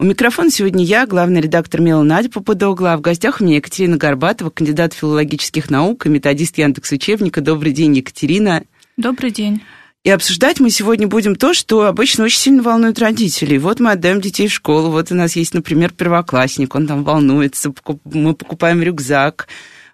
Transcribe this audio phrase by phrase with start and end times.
[0.00, 3.98] У микрофона сегодня я, главный редактор Мела Надя Попудогла, а в гостях у меня Екатерина
[3.98, 7.42] Горбатова, кандидат филологических наук и методист Яндекс Учебника.
[7.42, 8.64] Добрый день, Екатерина.
[8.96, 9.60] Добрый день.
[10.02, 13.58] И обсуждать мы сегодня будем то, что обычно очень сильно волнует родителей.
[13.58, 17.70] Вот мы отдаем детей в школу, вот у нас есть, например, первоклассник, он там волнуется,
[18.04, 19.48] мы покупаем рюкзак,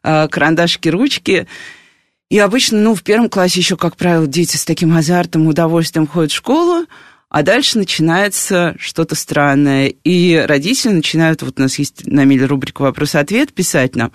[0.04, 1.48] а, карандашки, ручки.
[2.30, 6.30] И обычно, ну, в первом классе еще, как правило, дети с таким азартом, удовольствием ходят
[6.30, 6.86] в школу,
[7.28, 9.88] а дальше начинается что-то странное.
[9.88, 14.12] И родители начинают, вот у нас есть на Миле рубрика «Вопрос-ответ» писать нам.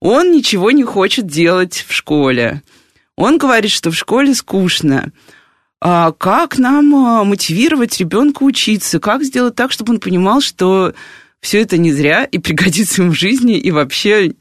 [0.00, 2.62] Он ничего не хочет делать в школе.
[3.16, 5.12] Он говорит, что в школе скучно.
[5.80, 8.98] А как нам а, мотивировать ребенка учиться?
[8.98, 10.94] Как сделать так, чтобы он понимал, что
[11.40, 14.34] все это не зря и пригодится ему в жизни, и вообще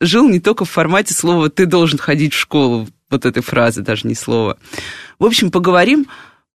[0.00, 4.06] жил не только в формате слова «ты должен ходить в школу», вот этой фразы, даже
[4.06, 4.56] не слова.
[5.18, 6.06] В общем, поговорим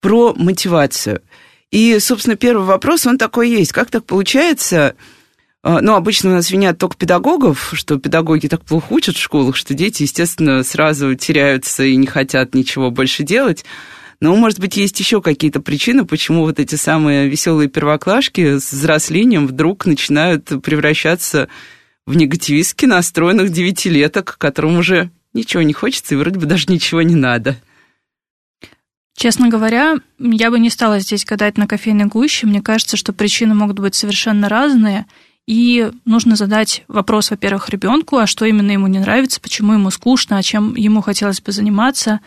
[0.01, 1.21] про мотивацию.
[1.71, 3.71] И, собственно, первый вопрос, он такой есть.
[3.71, 4.95] Как так получается,
[5.63, 9.55] а, ну, обычно у нас винят только педагогов, что педагоги так плохо учат в школах,
[9.55, 13.65] что дети, естественно, сразу теряются и не хотят ничего больше делать.
[14.21, 19.47] Но, может быть, есть еще какие-то причины, почему вот эти самые веселые первоклашки с взрослением
[19.47, 21.49] вдруг начинают превращаться
[22.05, 27.15] в негативистски настроенных девятилеток, которым уже ничего не хочется и вроде бы даже ничего не
[27.15, 27.57] надо.
[29.15, 32.47] Честно говоря, я бы не стала здесь гадать на кофейной гуще.
[32.47, 35.05] Мне кажется, что причины могут быть совершенно разные.
[35.47, 40.37] И нужно задать вопрос, во-первых, ребенку, а что именно ему не нравится, почему ему скучно,
[40.37, 42.19] а чем ему хотелось бы заниматься.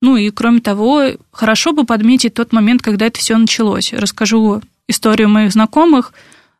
[0.00, 3.92] Ну и кроме того, хорошо бы подметить тот момент, когда это все началось.
[3.92, 6.12] Расскажу историю моих знакомых.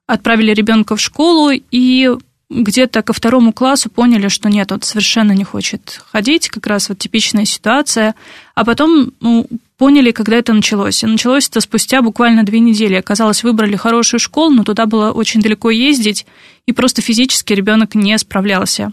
[0.07, 2.11] Отправили ребенка в школу, и
[2.49, 6.99] где-то ко второму классу поняли, что нет, он совершенно не хочет ходить, как раз вот
[6.99, 8.15] типичная ситуация.
[8.55, 9.47] А потом ну,
[9.77, 11.03] поняли, когда это началось.
[11.03, 12.95] И началось это спустя буквально две недели.
[12.95, 16.27] Оказалось, выбрали хорошую школу, но туда было очень далеко ездить,
[16.67, 18.93] и просто физически ребенок не справлялся.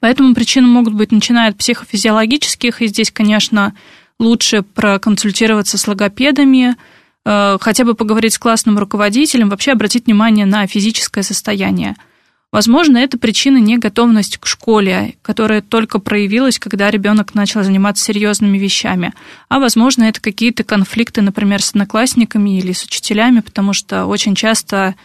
[0.00, 3.74] Поэтому причины могут быть, начиная от психофизиологических, и здесь, конечно,
[4.18, 6.76] лучше проконсультироваться с логопедами,
[7.24, 11.96] э, хотя бы поговорить с классным руководителем, вообще обратить внимание на физическое состояние–
[12.52, 19.12] Возможно, это причина неготовности к школе, которая только проявилась, когда ребенок начал заниматься серьезными вещами.
[19.48, 24.96] А возможно, это какие-то конфликты, например, с одноклассниками или с учителями, потому что очень часто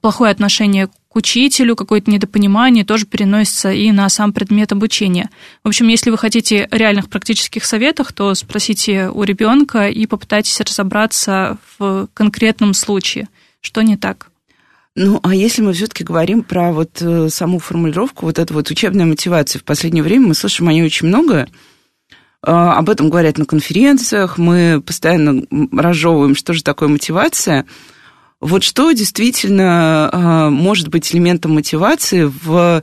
[0.00, 5.30] плохое отношение к учителю, какое-то недопонимание тоже переносится и на сам предмет обучения.
[5.64, 11.58] В общем, если вы хотите реальных практических советов, то спросите у ребенка и попытайтесь разобраться
[11.78, 13.28] в конкретном случае,
[13.60, 14.30] что не так.
[15.00, 19.06] Ну, а если мы все-таки говорим про вот э, саму формулировку, вот эту вот учебная
[19.06, 21.46] мотивация, в последнее время мы слышим о ней очень много,
[22.42, 27.64] а, об этом говорят на конференциях, мы постоянно разжевываем, что же такое мотивация.
[28.40, 32.82] Вот что действительно а, может быть элементом мотивации в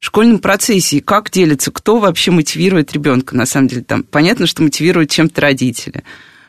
[0.00, 4.64] школьном процессе, и как делится, кто вообще мотивирует ребенка, на самом деле, там понятно, что
[4.64, 6.02] мотивирует чем-то родители,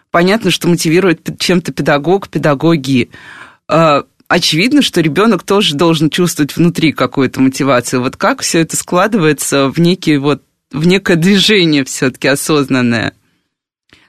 [0.10, 3.12] понятно, что мотивирует чем-то педагог, педагоги,
[3.68, 8.02] а, очевидно, что ребенок тоже должен чувствовать внутри какую-то мотивацию.
[8.02, 10.42] Вот как все это складывается в некий вот
[10.72, 13.14] в некое движение все-таки осознанное?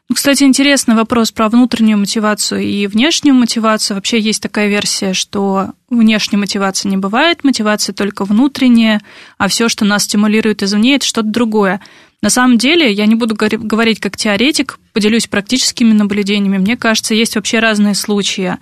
[0.09, 3.95] Ну, кстати, интересный вопрос про внутреннюю мотивацию и внешнюю мотивацию.
[3.95, 9.01] Вообще есть такая версия, что внешней мотивации не бывает, мотивация только внутренняя,
[9.39, 11.81] а все, что нас стимулирует извне, это что-то другое.
[12.21, 16.59] На самом деле, я не буду говорить как теоретик, поделюсь практическими наблюдениями.
[16.59, 18.59] Мне кажется, есть вообще разные случаи.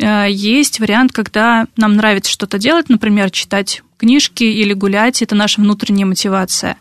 [0.00, 5.60] Э, есть вариант, когда нам нравится что-то делать, например, читать книжки или гулять, это наша
[5.60, 6.76] внутренняя мотивация.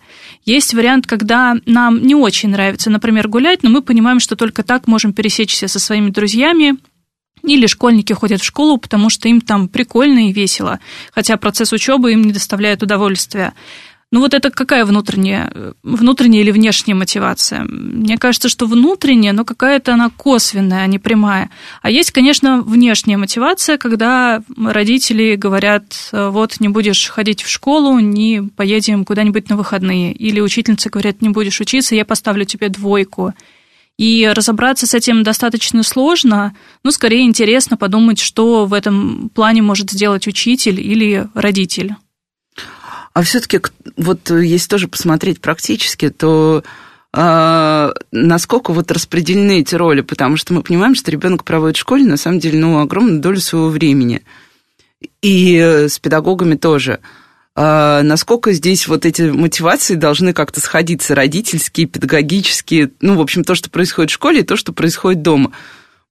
[0.46, 4.88] Есть вариант, когда нам не очень нравится, например, гулять, но мы понимаем, что только так
[4.88, 6.78] можем пересечься со своими друзьями,
[7.44, 10.80] или школьники ходят в школу, потому что им там прикольно и весело,
[11.12, 13.54] хотя процесс учебы им не доставляет удовольствия.
[14.09, 15.51] Ну вот это какая внутренняя,
[15.83, 17.65] внутренняя или внешняя мотивация?
[17.68, 21.50] Мне кажется, что внутренняя, но какая-то она косвенная, а не прямая.
[21.81, 28.44] А есть, конечно, внешняя мотивация, когда родители говорят, вот не будешь ходить в школу, не
[28.56, 30.13] поедем куда-нибудь на выходные.
[30.13, 33.33] Или учительница говорят, не будешь учиться, я поставлю тебе двойку.
[33.98, 39.92] И разобраться с этим достаточно сложно, но скорее интересно подумать, что в этом плане может
[39.92, 41.95] сделать учитель или родитель.
[43.18, 43.60] А все-таки
[43.96, 46.64] вот если тоже посмотреть практически, то
[47.14, 52.06] э, насколько вот распределены эти роли, потому что мы понимаем, что ребенок проводит в школе
[52.06, 54.22] на самом деле ну, огромную долю своего времени.
[55.24, 55.58] И
[55.90, 57.00] с педагогами тоже.
[57.56, 63.56] А насколько здесь вот эти мотивации должны как-то сходиться, родительские, педагогические, ну, в общем, то,
[63.56, 65.54] что происходит в школе, и то, что происходит дома.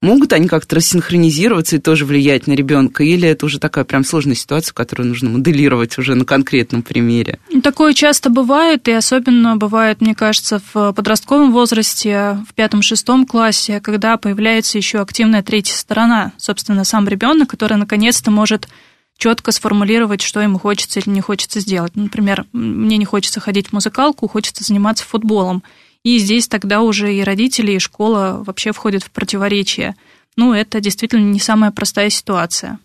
[0.02, 3.02] Могут они как-то рассинхронизироваться и тоже влиять на ребенка?
[3.02, 7.38] Или это уже такая прям сложная ситуация, которую нужно моделировать уже на конкретном примере?
[7.62, 14.18] Такое часто бывает, и особенно бывает, мне кажется, в подростковом возрасте, в пятом-шестом классе, когда
[14.18, 18.68] появляется еще активная третья сторона, собственно, сам ребенок, который наконец-то может
[19.16, 21.96] четко сформулировать, что ему хочется или не хочется сделать.
[21.96, 25.62] Например, мне не хочется ходить в музыкалку, хочется заниматься футболом.
[26.06, 29.96] И здесь тогда уже и родители, и школа вообще входят в противоречие.
[30.36, 32.78] Ну, это действительно не самая простая ситуация.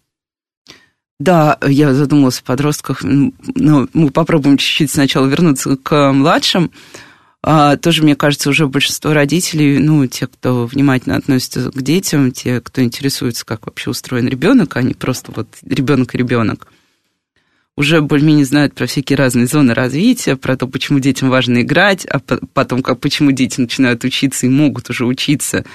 [1.19, 3.03] Да, я задумалась о подростках.
[3.03, 6.71] Ну, мы попробуем чуть-чуть сначала вернуться к младшим.
[7.43, 12.59] А, тоже, мне кажется, уже большинство родителей, ну, те, кто внимательно относится к детям, те,
[12.59, 16.65] кто интересуется, как вообще устроен ребенок, а не просто вот ребенок и ребенок,
[17.81, 22.19] уже более-менее знают про всякие разные зоны развития, про то, почему детям важно играть, а
[22.19, 25.65] потом, как, почему дети начинают учиться и могут уже учиться.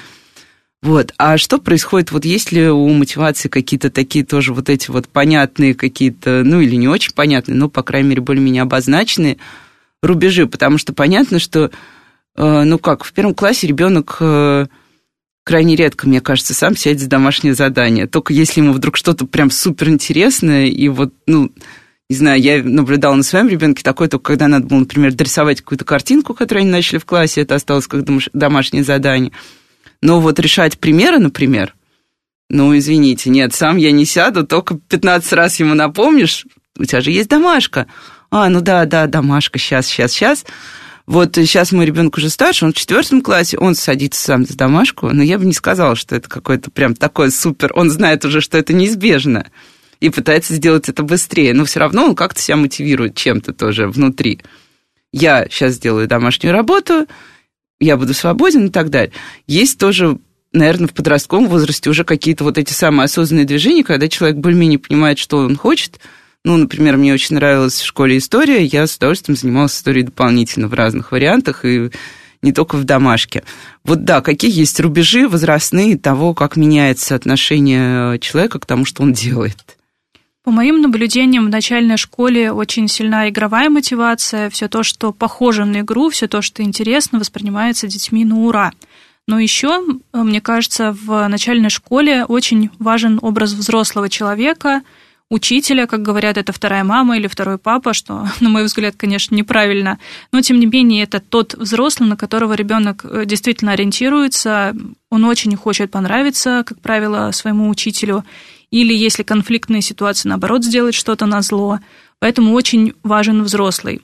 [0.83, 1.13] Вот.
[1.19, 5.75] А что происходит, вот есть ли у мотивации какие-то такие тоже вот эти вот понятные
[5.75, 9.39] какие-то, ну или не очень понятные, но, по крайней мере, более-менее обозначенные
[10.01, 10.47] рубежи?
[10.47, 11.73] Потому что понятно, что,
[12.37, 14.67] э, ну как, в первом классе ребенок э,
[15.43, 18.07] крайне редко, мне кажется, сам сядет за домашнее задание.
[18.07, 21.51] Только если ему вдруг что-то прям супер интересное, и вот, ну,
[22.09, 25.85] не знаю, я наблюдала на своем ребенке такое, только когда надо было, например, дорисовать какую-то
[25.85, 29.33] картинку, которую они начали в классе, это осталось как домашнее задание.
[30.03, 31.75] Но вот решать примеры, например,
[32.49, 36.47] ну, извините, нет, сам я не сяду, только 15 раз ему напомнишь,
[36.79, 37.87] у тебя же есть домашка.
[38.31, 40.45] А, ну да, да, домашка, сейчас, сейчас, сейчас.
[41.07, 45.09] Вот сейчас мой ребенок уже старше, он в четвертом классе, он садится сам за домашку,
[45.11, 48.59] но я бы не сказала, что это какой-то прям такой супер, он знает уже, что
[48.59, 49.47] это неизбежно
[50.01, 51.55] и пытается сделать это быстрее.
[51.55, 54.41] Но все равно он как-то себя мотивирует чем-то тоже внутри.
[55.13, 57.07] Я сейчас сделаю домашнюю работу,
[57.81, 59.13] я буду свободен и так далее.
[59.47, 60.19] Есть тоже,
[60.53, 65.19] наверное, в подростковом возрасте уже какие-то вот эти самые осознанные движения, когда человек более-менее понимает,
[65.19, 66.01] что он хочет.
[66.45, 70.75] Ну, например, мне очень нравилась в школе история, я с удовольствием занималась историей дополнительно в
[70.75, 71.91] разных вариантах, и
[72.43, 73.43] не только в домашке.
[73.85, 79.13] Вот да, какие есть рубежи возрастные того, как меняется отношение человека к тому, что он
[79.13, 79.76] делает?
[80.47, 85.81] По моим наблюдениям, в начальной школе очень сильна игровая мотивация, все то, что похоже на
[85.81, 88.71] игру, все то, что интересно, воспринимается детьми на ура.
[89.27, 89.83] Но еще,
[90.13, 94.83] мне кажется, в начальной школе очень важен образ взрослого человека,
[95.31, 99.99] учителя, как говорят, это вторая мама или второй папа, что, на мой взгляд, конечно, неправильно.
[100.31, 104.77] Но, тем не менее, это тот взрослый, на которого ребенок э, действительно ориентируется.
[105.11, 108.25] Он очень хочет понравиться, как правило, своему учителю
[108.71, 111.79] или если конфликтные ситуации, наоборот, сделать что-то на зло.
[112.19, 114.03] Поэтому очень важен взрослый,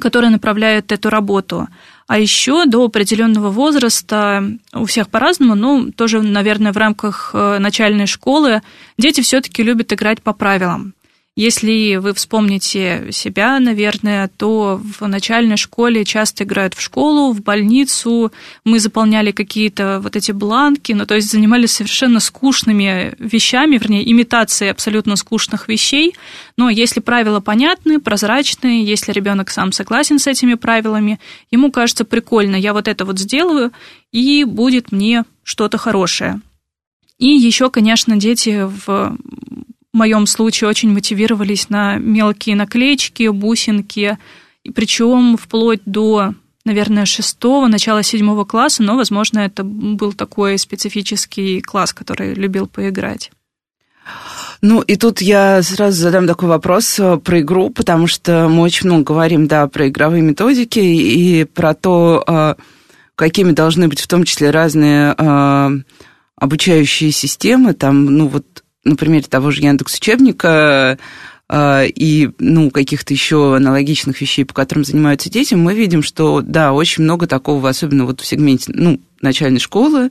[0.00, 1.68] который направляет эту работу.
[2.06, 8.06] А еще до определенного возраста у всех по-разному, но тоже, наверное, в рамках э, начальной
[8.06, 8.62] школы
[8.98, 10.94] дети все-таки любят играть по правилам.
[11.34, 18.30] Если вы вспомните себя, наверное, то в начальной школе часто играют в школу, в больницу.
[18.64, 24.70] Мы заполняли какие-то вот эти бланки, ну, то есть занимались совершенно скучными вещами, вернее, имитацией
[24.70, 26.14] абсолютно скучных вещей.
[26.58, 31.18] Но если правила понятны, прозрачные, если ребенок сам согласен с этими правилами,
[31.50, 33.72] ему кажется прикольно, я вот это вот сделаю,
[34.12, 36.42] и будет мне что-то хорошее.
[37.18, 39.16] И еще, конечно, дети в
[39.92, 44.18] в моем случае очень мотивировались на мелкие наклеечки, бусинки,
[44.74, 46.34] причем вплоть до,
[46.64, 53.30] наверное, шестого, начала седьмого класса, но, возможно, это был такой специфический класс, который любил поиграть.
[54.62, 58.86] Ну, и тут я сразу задам такой вопрос э, про игру, потому что мы очень
[58.86, 62.54] много говорим, да, про игровые методики и про то, э,
[63.16, 65.70] какими должны быть в том числе разные э,
[66.36, 70.98] обучающие системы, там, ну, вот на примере того же Яндекс учебника
[71.48, 76.72] э, и ну, каких-то еще аналогичных вещей, по которым занимаются дети, мы видим, что да,
[76.72, 80.10] очень много такого, особенно вот в сегменте ну, начальной школы,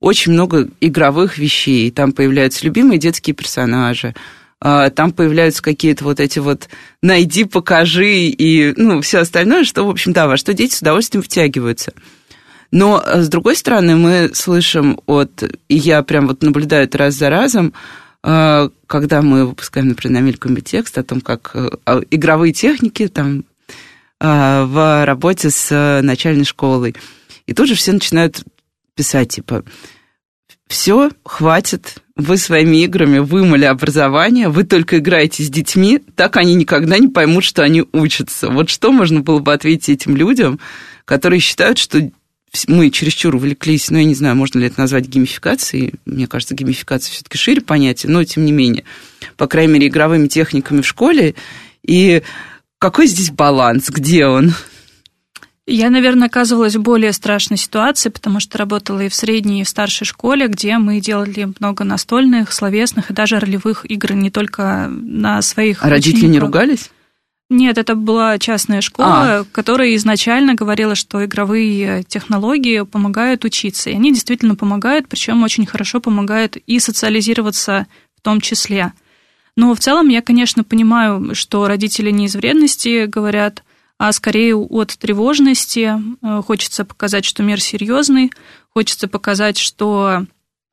[0.00, 1.90] очень много игровых вещей.
[1.90, 4.14] Там появляются любимые детские персонажи,
[4.62, 6.68] э, там появляются какие-то вот эти вот
[7.02, 11.22] «найди, покажи» и ну, все остальное, что, в общем, да, во что дети с удовольствием
[11.22, 11.92] втягиваются.
[12.70, 17.14] Но, э, с другой стороны, мы слышим от, и я прям вот наблюдаю это раз
[17.14, 17.72] за разом,
[18.26, 21.68] когда мы выпускаем, например, на Мелькуме текст о том, как э,
[22.10, 23.44] игровые техники там
[24.18, 26.96] в работе с начальной школой.
[27.46, 28.42] И тут же все начинают
[28.96, 29.62] писать, типа,
[30.66, 36.98] все, хватит, вы своими играми вымыли образование, вы только играете с детьми, так они никогда
[36.98, 38.48] не поймут, что они учатся.
[38.48, 40.58] Вот что можно было бы ответить этим людям,
[41.04, 42.10] которые считают, что
[42.68, 47.12] мы чересчур увлеклись, ну, я не знаю, можно ли это назвать геймификацией, мне кажется, геймификация
[47.12, 48.84] все-таки шире понятие, но тем не менее,
[49.36, 51.34] по крайней мере, игровыми техниками в школе,
[51.82, 52.22] и
[52.78, 54.54] какой здесь баланс, где он?
[55.68, 59.68] Я, наверное, оказывалась в более страшной ситуации, потому что работала и в средней, и в
[59.68, 65.42] старшей школе, где мы делали много настольных, словесных и даже ролевых игр, не только на
[65.42, 66.32] своих А родители учеников.
[66.32, 66.90] не ругались?
[67.48, 69.44] Нет, это была частная школа, а.
[69.52, 73.90] которая изначально говорила, что игровые технологии помогают учиться.
[73.90, 77.86] И они действительно помогают, причем очень хорошо помогают и социализироваться
[78.16, 78.92] в том числе.
[79.56, 83.62] Но в целом я, конечно, понимаю, что родители не из вредности говорят,
[83.98, 85.94] а скорее от тревожности.
[86.22, 88.32] Э, хочется показать, что мир серьезный,
[88.74, 90.26] хочется показать, что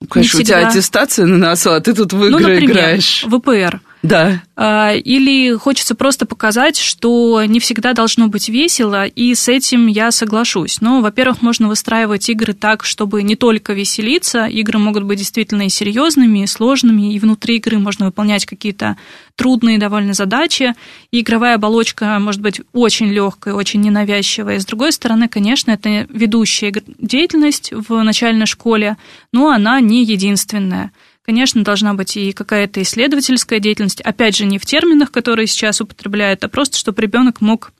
[0.09, 0.57] Конечно, всегда...
[0.57, 3.25] у тебя аттестация на носу, а ты тут в ну, игры ну, например, играешь.
[3.25, 3.81] ВПР.
[4.03, 4.43] Да.
[4.57, 10.11] А, или хочется просто показать, что не всегда должно быть весело, и с этим я
[10.11, 10.81] соглашусь.
[10.81, 14.45] Но, во-первых, можно выстраивать игры так, чтобы не только веселиться.
[14.45, 18.97] Игры могут быть действительно и серьезными, и сложными, и внутри игры можно выполнять какие-то
[19.37, 20.73] трудные довольно задачи.
[21.11, 24.59] И игровая оболочка может быть очень легкой, очень ненавязчивой.
[24.59, 28.97] С другой стороны, конечно, это ведущая деятельность в начальной школе,
[29.31, 30.91] но она не единственная.
[31.23, 36.43] Конечно, должна быть и какая-то исследовательская деятельность, опять же, не в терминах, которые сейчас употребляют,
[36.43, 37.71] а просто, чтобы ребенок мог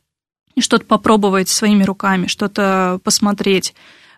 [0.58, 3.74] что-то попробовать своими руками, что-то посмотреть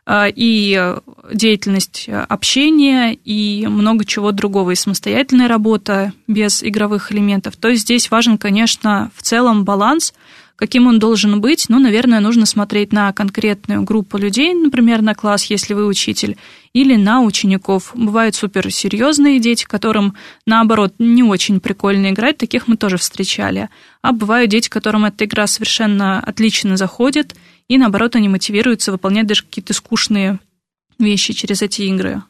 [0.05, 0.95] а, и
[1.33, 7.55] деятельность общения, и много чего другого, и самостоятельная работа без игровых элементов.
[7.55, 10.13] То есть здесь важен, конечно, в целом баланс–
[10.55, 11.65] Каким он должен быть?
[11.67, 16.37] Ну, наверное, нужно смотреть на конкретную группу людей, например, на класс, если вы учитель,
[16.71, 17.91] или на учеников.
[17.93, 23.69] Бывают суперсерьезные дети, которым, наоборот, не очень прикольно играть, таких мы тоже встречали.
[24.01, 27.35] А бывают дети, которым эта игра совершенно отлично заходит,
[27.67, 30.39] и, наоборот, они мотивируются выполнять даже какие-то скучные
[30.99, 32.21] вещи через эти игры.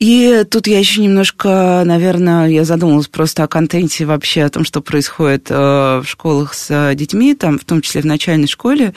[0.00, 4.80] И тут я еще немножко, наверное, я задумалась просто о контенте вообще, о том, что
[4.80, 8.94] происходит э, в школах с детьми, там, в том числе в начальной школе.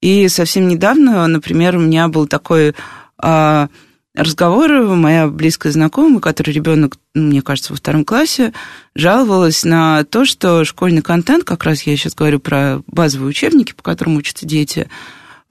[0.00, 2.74] И совсем недавно, например, у меня был такой
[3.22, 3.68] э,
[4.16, 8.52] разговор, моя близкая знакомая, который ребенок, ну, мне кажется, во втором классе,
[8.96, 13.84] жаловалась на то, что школьный контент, как раз я сейчас говорю про базовые учебники, по
[13.84, 14.88] которым учатся дети,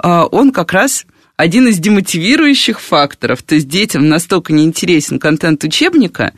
[0.04, 1.06] э, он как раз
[1.40, 3.44] один из демотивирующих факторов.
[3.44, 6.34] То есть детям настолько неинтересен контент учебника,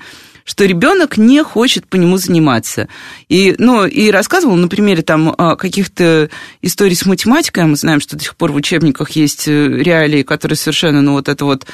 [0.46, 2.88] что ребенок не хочет по нему заниматься.
[3.28, 6.30] И, ну, и рассказывал на примере там каких-то
[6.62, 7.64] историй с математикой.
[7.64, 11.30] Мы знаем, что до сих пор в учебниках есть э, реалии, которые совершенно, ну, вот
[11.30, 11.66] это вот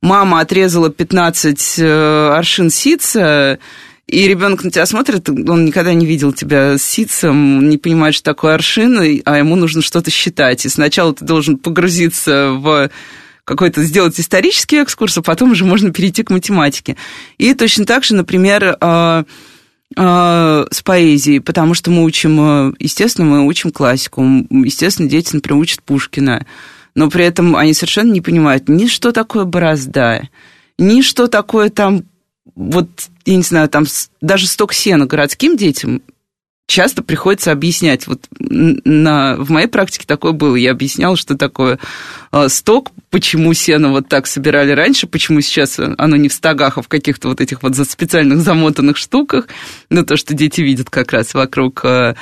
[0.00, 3.58] мама отрезала 15 э, аршин сица,
[4.08, 8.24] и ребенок на тебя смотрит, он никогда не видел тебя с ситцем, не понимает, что
[8.24, 10.64] такое аршин, а ему нужно что-то считать.
[10.64, 12.90] И сначала ты должен погрузиться в
[13.44, 16.96] какой-то сделать исторический экскурс, а потом уже можно перейти к математике.
[17.36, 19.24] И точно так же, например, а,
[19.94, 25.82] а, с поэзией, потому что мы учим, естественно, мы учим классику, естественно, дети, например, учат
[25.82, 26.46] Пушкина,
[26.94, 30.28] но при этом они совершенно не понимают ни что такое борозда,
[30.78, 32.04] ни что такое там
[32.54, 32.88] вот,
[33.24, 33.86] я не знаю, там
[34.20, 36.02] даже сток сена городским детям
[36.68, 38.06] часто приходится объяснять.
[38.06, 40.54] Вот на, в моей практике такое было.
[40.54, 41.78] Я объясняла, что такое
[42.30, 46.82] э, сток, почему сено вот так собирали раньше, почему сейчас оно не в стогах, а
[46.82, 49.48] в каких-то вот этих вот специальных замотанных штуках.
[49.88, 51.80] Ну, то, что дети видят как раз вокруг.
[51.84, 52.14] Э,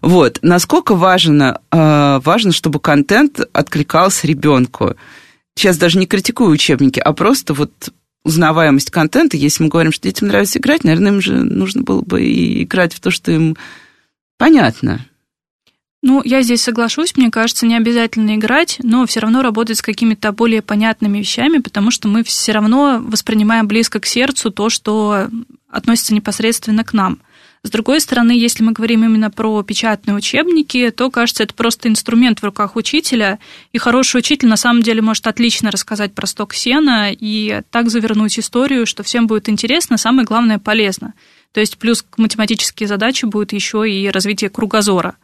[0.00, 0.38] вот.
[0.40, 4.96] Насколько важно, э, важно, чтобы контент откликался ребенку.
[5.56, 7.70] Сейчас даже не критикую учебники, а просто вот
[8.24, 9.36] узнаваемость контента.
[9.36, 12.94] Если мы говорим, что детям нравится играть, наверное, им же нужно было бы и играть
[12.94, 13.56] в то, что им
[14.38, 15.06] понятно.
[16.02, 20.32] Ну, я здесь соглашусь, мне кажется, не обязательно играть, но все равно работать с какими-то
[20.32, 25.28] более понятными вещами, потому что мы все равно воспринимаем близко к сердцу то, что
[25.68, 27.18] относится непосредственно к нам.
[27.62, 32.40] С другой стороны, если мы говорим именно про печатные учебники, то, кажется, это просто инструмент
[32.40, 33.38] в руках учителя,
[33.72, 38.38] и хороший учитель на самом деле может отлично рассказать про сток сена и так завернуть
[38.38, 41.12] историю, что всем будет интересно, самое главное, полезно.
[41.52, 45.16] То есть плюс к математические задачи будет еще и развитие кругозора.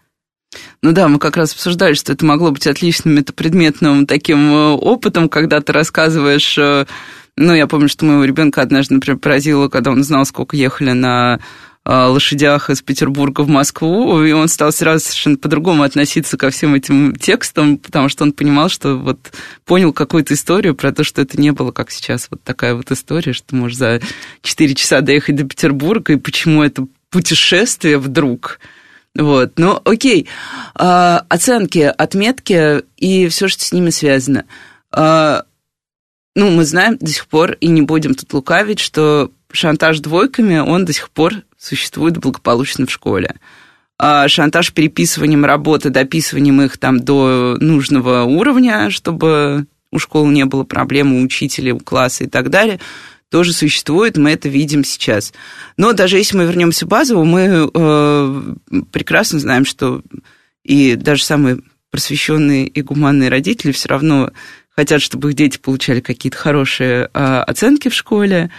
[0.83, 5.29] Ну да, мы как раз обсуждали, что это могло быть отличным метапредметным таким э, опытом,
[5.29, 6.87] когда ты рассказываешь э,
[7.37, 11.41] Ну, я помню, что моего ребенка однажды, например, поразило, когда он знал, сколько ехали на
[11.87, 17.15] лошадях из Петербурга в Москву, и он стал сразу совершенно по-другому относиться ко всем этим
[17.15, 19.33] текстам, потому что он понимал, что вот
[19.65, 23.33] понял какую-то историю про то, что это не было, как сейчас, вот такая вот история,
[23.33, 24.01] что можешь за
[24.43, 28.59] 4 часа доехать до Петербурга, и почему это путешествие вдруг.
[29.15, 30.27] Вот, ну окей,
[30.75, 34.45] а, оценки, отметки и все, что с ними связано.
[34.91, 35.45] А,
[36.35, 40.85] ну, мы знаем до сих пор, и не будем тут лукавить, что шантаж двойками, он
[40.85, 43.37] до сих пор существует благополучно в школе.
[43.99, 50.65] А шантаж переписыванием работы, дописыванием их там до нужного уровня, чтобы у школы не было
[50.65, 52.79] проблем, у учителя, у класса и так далее,
[53.31, 55.33] тоже существует, мы это видим сейчас.
[55.77, 58.55] Но даже если мы вернемся базово, мы э,
[58.93, 60.03] прекрасно знаем, что
[60.63, 61.59] и даже самые
[61.91, 64.31] просвещенные и гуманные родители все равно
[64.71, 68.51] хотят, чтобы их дети получали какие-то хорошие э, оценки в школе,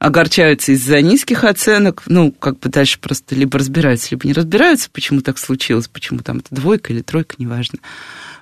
[0.00, 5.20] огорчаются из-за низких оценок, ну, как бы дальше просто либо разбираются, либо не разбираются, почему
[5.20, 7.78] так случилось, почему там это двойка или тройка, неважно.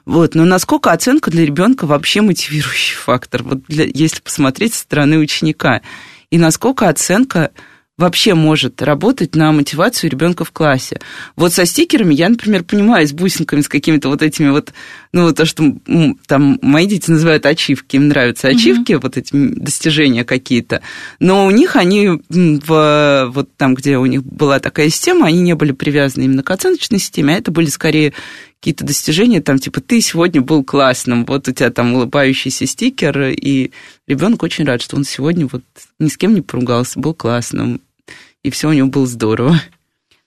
[0.06, 5.18] Вот, но насколько оценка для ребенка вообще мотивирующий фактор, вот для, если посмотреть со стороны
[5.18, 5.82] ученика,
[6.30, 7.50] и насколько оценка
[7.99, 11.00] вообще может работать на мотивацию ребенка в классе.
[11.37, 14.73] Вот со стикерами я, например, понимаю, с бусинками, с какими-то вот этими вот,
[15.12, 15.75] ну, то, что
[16.26, 19.00] там мои дети называют ачивки, им нравятся ачивки, mm-hmm.
[19.02, 20.81] вот эти достижения какие-то,
[21.19, 25.55] но у них они, в, вот там, где у них была такая система, они не
[25.55, 28.14] были привязаны именно к оценочной системе, а это были скорее
[28.61, 33.71] какие-то достижения, там, типа, ты сегодня был классным, вот у тебя там улыбающийся стикер, и
[34.07, 35.62] ребенок очень рад, что он сегодня вот
[35.99, 37.81] ни с кем не поругался, был классным,
[38.42, 39.61] и все у него было здорово.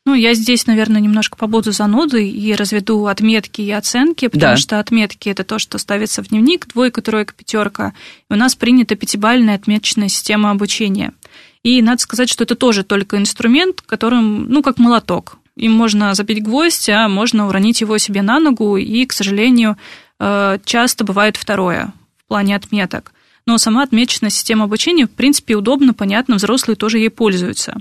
[0.03, 4.57] Ну, я здесь, наверное, немножко побуду занудой и разведу отметки и оценки, потому да.
[4.57, 7.93] что отметки это то, что ставится в дневник, двойка, тройка, пятерка.
[8.29, 11.13] И у нас принята пятибальная отметочная система обучения.
[11.61, 15.37] И надо сказать, что это тоже только инструмент, которым, ну, как молоток.
[15.55, 19.77] Им можно забить гвоздь, а можно уронить его себе на ногу, и, к сожалению,
[20.19, 23.13] э, часто бывает второе в плане отметок.
[23.45, 27.77] Но сама отмеченная система обучения, в принципе, удобно, понятно, взрослые тоже ей пользуются.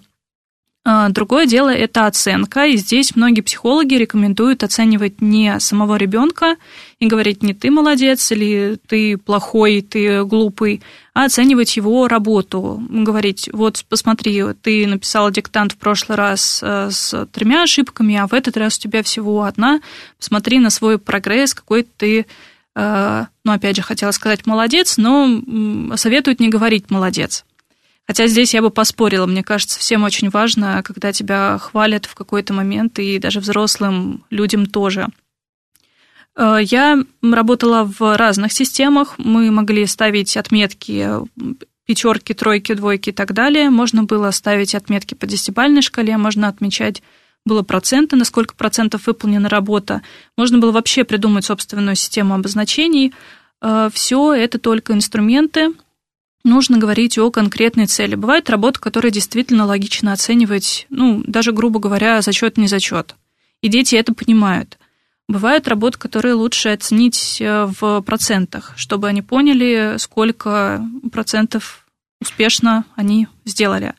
[0.82, 6.56] А, другое дело– это оценка, и здесь многие психологи рекомендуют оценивать не самого ребенка
[6.98, 10.80] и говорить не ты молодец или ты плохой, ты глупый,
[11.12, 17.26] а оценивать его работу, говорить вот посмотри, ты написал диктант в прошлый раз э, с
[17.26, 19.80] тремя ошибками, а в этот раз у тебя всего одна,
[20.18, 22.24] посмотри на свой прогресс, какой ты
[22.74, 25.42] э, ну, опять же, хотела сказать молодец, но
[25.96, 27.44] советуют не говорить молодец.
[28.10, 32.52] Хотя здесь я бы поспорила, мне кажется, всем очень важно, когда тебя хвалят в какой-то
[32.52, 35.06] момент, и даже взрослым людям тоже.
[36.34, 41.08] Э, я работала в разных системах, мы могли ставить отметки
[41.86, 43.70] пятерки, тройки, двойки и так далее.
[43.70, 47.04] Можно было ставить отметки по десятибальной шкале, можно отмечать
[47.46, 50.02] было проценты, на сколько процентов выполнена работа.
[50.36, 53.14] Можно было вообще придумать собственную систему обозначений.
[53.62, 55.74] Э, Все это только инструменты,
[56.44, 58.14] нужно говорить о конкретной цели.
[58.14, 63.14] Бывает работа, которая действительно логично оценивать, ну, даже, грубо говоря, зачет не зачет.
[63.60, 64.78] И дети это понимают.
[65.28, 71.86] Бывают работы, которые лучше оценить э, в процентах, чтобы они поняли, сколько процентов
[72.20, 73.94] успешно они сделали.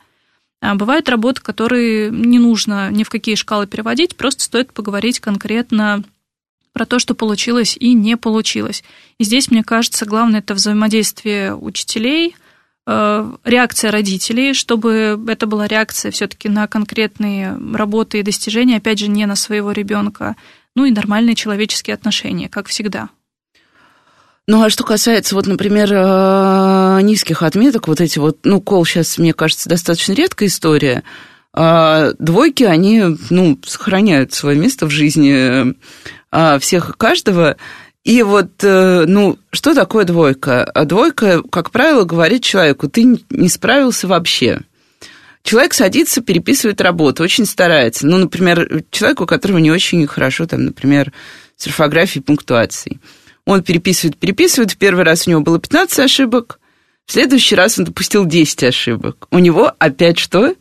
[0.61, 6.03] А бывают работы, которые не нужно ни в какие шкалы переводить, просто стоит поговорить конкретно
[6.73, 8.83] про то, что получилось и не получилось.
[9.17, 12.35] И здесь, мне кажется, главное это взаимодействие учителей,
[12.87, 19.07] э, реакция родителей, чтобы это была реакция все-таки на конкретные работы и достижения, опять же,
[19.07, 20.35] не на своего ребенка,
[20.75, 23.09] ну и нормальные человеческие отношения, как всегда.
[24.47, 29.17] Ну, а что касается, вот, например, э, низких отметок, вот эти вот, ну, кол сейчас,
[29.17, 31.03] мне кажется, достаточно редкая история,
[31.53, 35.73] а двойки, они, ну, сохраняют свое место в жизни а,
[36.59, 37.57] всех и каждого.
[38.03, 40.63] И вот, э, ну, что такое двойка?
[40.63, 44.61] А двойка, как правило, говорит человеку, ты не справился вообще.
[45.43, 48.07] Человек садится, переписывает работу, очень старается.
[48.07, 51.11] Ну, например, человеку, у которого не очень хорошо, там, например,
[51.57, 52.99] с орфографией пунктуацией.
[53.45, 54.71] Он переписывает, переписывает.
[54.71, 56.59] В первый раз у него было 15 ошибок,
[57.05, 59.27] в следующий раз он допустил 10 ошибок.
[59.31, 60.55] У него опять что?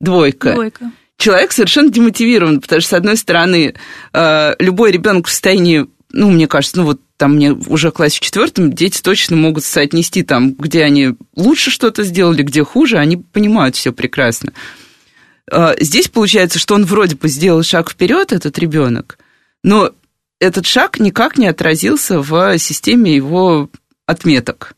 [0.00, 0.52] Двойка.
[0.52, 3.74] Двойка человек совершенно демотивирован, потому что, с одной стороны,
[4.12, 8.20] э, любой ребенок в состоянии, ну, мне кажется, ну, вот там мне уже в классе
[8.20, 13.76] четвертом дети точно могут соотнести там, где они лучше что-то сделали, где хуже, они понимают
[13.76, 14.52] все прекрасно.
[15.50, 19.18] Э, здесь получается, что он вроде бы сделал шаг вперед, этот ребенок,
[19.62, 19.92] но
[20.38, 23.70] этот шаг никак не отразился в системе его
[24.04, 24.74] отметок.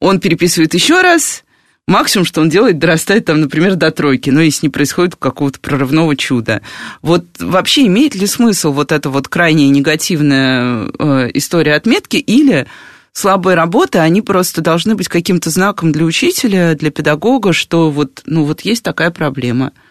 [0.00, 1.43] Он переписывает еще раз,
[1.86, 6.16] максимум, что он делает, дорастает там, например, до тройки, но если не происходит какого-то прорывного
[6.16, 6.62] чуда.
[7.02, 12.66] Вот вообще имеет ли смысл вот эта вот крайне негативная э, история отметки или
[13.12, 18.44] слабые работы, они просто должны быть каким-то знаком для учителя, для педагога, что вот, ну,
[18.44, 19.72] вот есть такая проблема–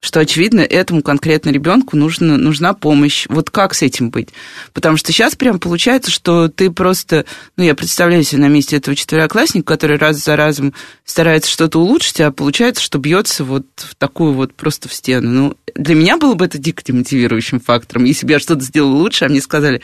[0.00, 3.26] что, очевидно, этому конкретно ребенку нужна, нужна помощь.
[3.28, 4.28] Вот как с этим быть?
[4.72, 7.24] Потому что сейчас прям получается, что ты просто...
[7.56, 10.72] Ну, я представляю себе на месте этого четвероклассника, который раз за разом
[11.04, 15.30] старается что-то улучшить, а получается, что бьется вот в такую вот просто в стену.
[15.30, 18.04] Ну, для меня было бы это дико демотивирующим фактором.
[18.04, 19.82] Если бы я что-то сделала лучше, а мне сказали,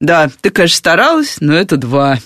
[0.00, 2.18] да, ты, конечно, старалась, но это два.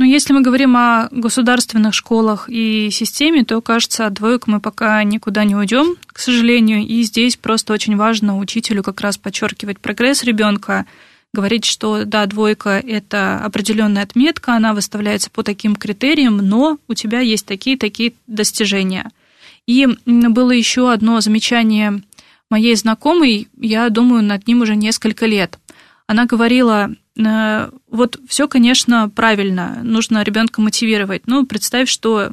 [0.00, 5.04] Ну, если мы говорим о государственных школах и системе, то, кажется, от двоек мы пока
[5.04, 6.80] никуда не уйдем, к сожалению.
[6.86, 10.86] И здесь просто очень важно учителю как раз подчеркивать прогресс ребенка,
[11.34, 17.20] говорить, что да, двойка– это определенная отметка, она выставляется по таким критериям, но у тебя
[17.20, 19.10] есть такие-такие достижения.
[19.66, 22.02] И было еще одно замечание
[22.48, 25.58] моей знакомой, я думаю, над ним уже несколько лет.
[26.06, 26.88] Она говорила,
[27.88, 31.22] вот все, конечно, правильно, нужно ребенка мотивировать.
[31.26, 32.32] Ну, представь, что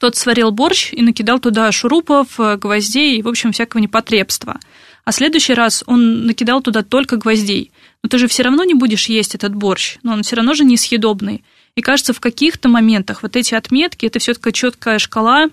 [0.00, 4.58] кто-то сварил борщ и накидал туда шурупов, э, гвоздей и, в общем, всякого непотребства.
[5.04, 7.70] А следующий раз он накидал туда только гвоздей.
[8.02, 10.64] Но ты же все равно не будешь есть этот борщ, но он все равно же
[10.64, 11.44] несъедобный.
[11.74, 15.50] И кажется, в каких-то моментах вот эти отметки это все-таки четкая шкала,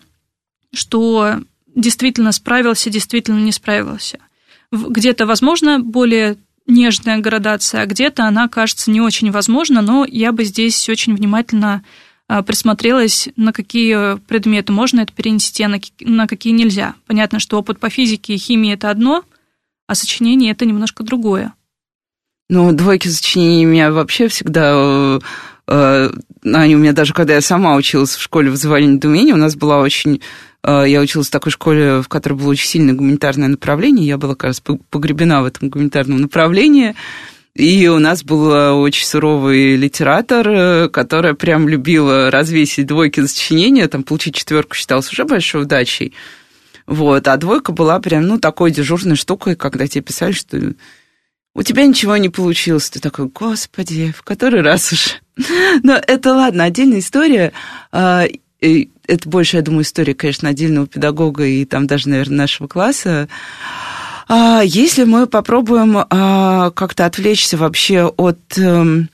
[0.73, 1.41] что
[1.75, 4.19] действительно справился, действительно не справился.
[4.71, 10.43] Где-то, возможно, более нежная градация, а где-то она кажется не очень возможна, но я бы
[10.43, 11.83] здесь очень внимательно
[12.27, 15.69] а, присмотрелась, на какие предметы можно это перенести, а
[16.01, 16.95] на какие нельзя.
[17.07, 19.23] Понятно, что опыт по физике и химии– это одно,
[19.87, 21.53] а сочинение– это немножко другое.
[22.49, 25.19] Ну, двойки сочинений меня вообще всегда э,
[25.67, 26.09] э,
[26.43, 29.79] они у меня даже, когда я сама училась в школе вызывали недоумение, у нас была
[29.79, 30.21] очень
[30.67, 34.07] я училась в такой школе, в которой было очень сильное гуманитарное направление.
[34.07, 36.95] Я была раз погребена в этом гуманитарном направлении.
[37.57, 43.87] И у нас был очень суровый литератор, э, которая прям любила развесить двойки за сочинение.
[43.87, 46.13] Там получить четверку считалось уже большой удачей.
[46.85, 47.27] Вот.
[47.27, 50.73] А двойка была прям, ну, такой дежурной штукой, когда тебе писали, что
[51.55, 52.91] у тебя ничего не получилось.
[52.91, 55.09] Ты такой, господи, в который раз уже.
[55.83, 57.53] Но это ладно, отдельная история.
[58.61, 58.65] А,
[59.07, 63.27] это больше, я думаю, история, конечно, отдельного педагога и там даже, наверное, нашего класса.
[64.27, 69.09] А если мы попробуем а, как-то отвлечься вообще от эм,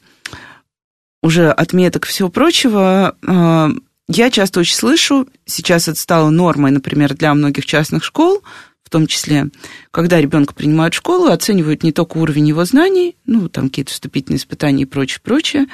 [1.21, 3.69] уже отметок всего прочего, а,
[4.07, 8.41] я часто очень слышу, сейчас это стало нормой, например, для многих частных школ,
[8.83, 9.47] в том числе,
[9.91, 14.37] когда ребенка принимают в школу, оценивают не только уровень его знаний, ну, там какие-то вступительные
[14.37, 15.67] испытания и прочее, прочее,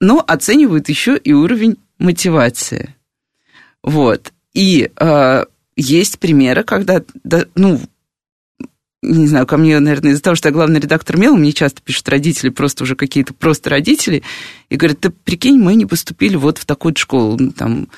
[0.00, 2.94] но оценивают еще и уровень мотивации.
[3.82, 4.32] Вот.
[4.52, 5.44] И э,
[5.76, 7.80] есть примеры, когда, да, ну,
[9.02, 12.08] не знаю, ко мне, наверное, из-за того, что я главный редактор МЕЛа, мне часто пишут
[12.08, 14.22] родители, просто уже какие-то просто родители,
[14.68, 17.88] и говорят, ты прикинь, мы не поступили вот в такую школу, ну, там,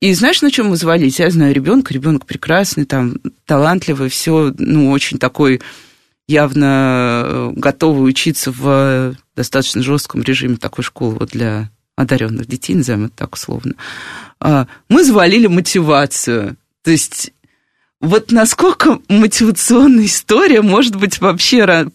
[0.00, 1.20] и знаешь, на чем мы звались?
[1.20, 5.60] Я знаю ребенка, ребенок прекрасный, там, талантливый, все, ну, очень такой
[6.26, 11.70] явно э, готовый учиться в достаточно жестком режиме такой школы вот для
[12.00, 13.74] одаренных детей, назовем это так условно.
[14.40, 16.56] А, мы завалили мотивацию.
[16.82, 17.32] То есть
[18.00, 21.86] вот насколько мотивационная история может быть вообще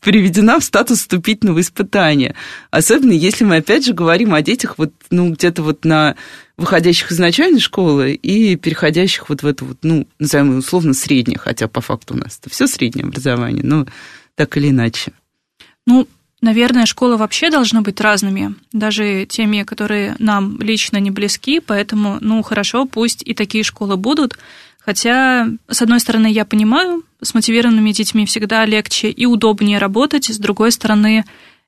[0.00, 2.34] приведена в статус вступительного испытания.
[2.70, 6.16] Особенно если мы, опять же, говорим о детях вот, ну, где-то вот на
[6.58, 11.66] выходящих из начальной школы и переходящих вот в это вот, ну, назовем условно, среднее, хотя
[11.66, 13.86] по факту у нас это все среднее образование, но
[14.34, 15.12] так или иначе.
[15.86, 16.06] Ну,
[16.44, 22.42] Наверное, школы вообще должны быть разными, даже теми, которые нам лично не близки, поэтому, ну,
[22.42, 24.36] хорошо, пусть и такие школы будут.
[24.78, 30.36] Хотя, с одной стороны, я понимаю, с мотивированными детьми всегда легче и удобнее работать, с
[30.36, 31.24] другой стороны,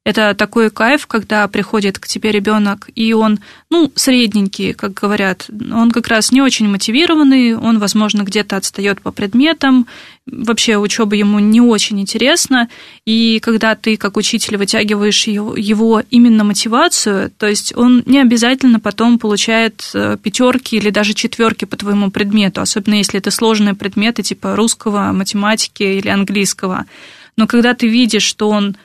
[0.06, 3.40] это такой кайф, когда приходит к тебе ребенок, и он,
[3.70, 5.50] ну, средненький, как говорят.
[5.72, 9.88] Он как раз не очень мотивированный, он, возможно, где-то отстает по предметам,
[10.24, 12.68] вообще учеба ему не очень интересна.
[13.04, 19.18] И когда ты, как учитель, вытягиваешь его именно мотивацию, то есть он не обязательно потом
[19.18, 24.54] получает э, пятерки или даже четверки по твоему предмету, особенно если это сложные предметы типа
[24.54, 26.84] русского, математики или английского.
[27.36, 28.76] Но когда ты видишь, что он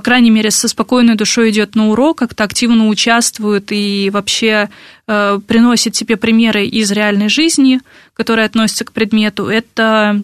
[0.00, 4.70] по крайней мере, со спокойной душой идет на урок, как-то активно участвует и вообще
[5.06, 7.82] э, приносит тебе примеры из реальной жизни,
[8.14, 10.22] которые относятся к предмету, это,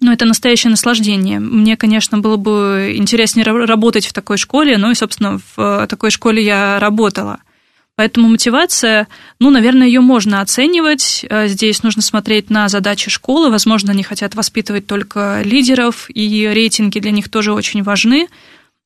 [0.00, 1.40] ну, это настоящее наслаждение.
[1.40, 6.44] Мне, конечно, было бы интереснее работать в такой школе, ну и, собственно, в такой школе
[6.44, 7.38] я работала–
[7.98, 9.08] Поэтому мотивация,
[9.40, 11.26] ну, наверное, ее можно оценивать.
[11.28, 13.50] Э, здесь нужно смотреть на задачи школы.
[13.50, 18.28] Возможно, они хотят воспитывать только лидеров, и рейтинги для них тоже очень важны.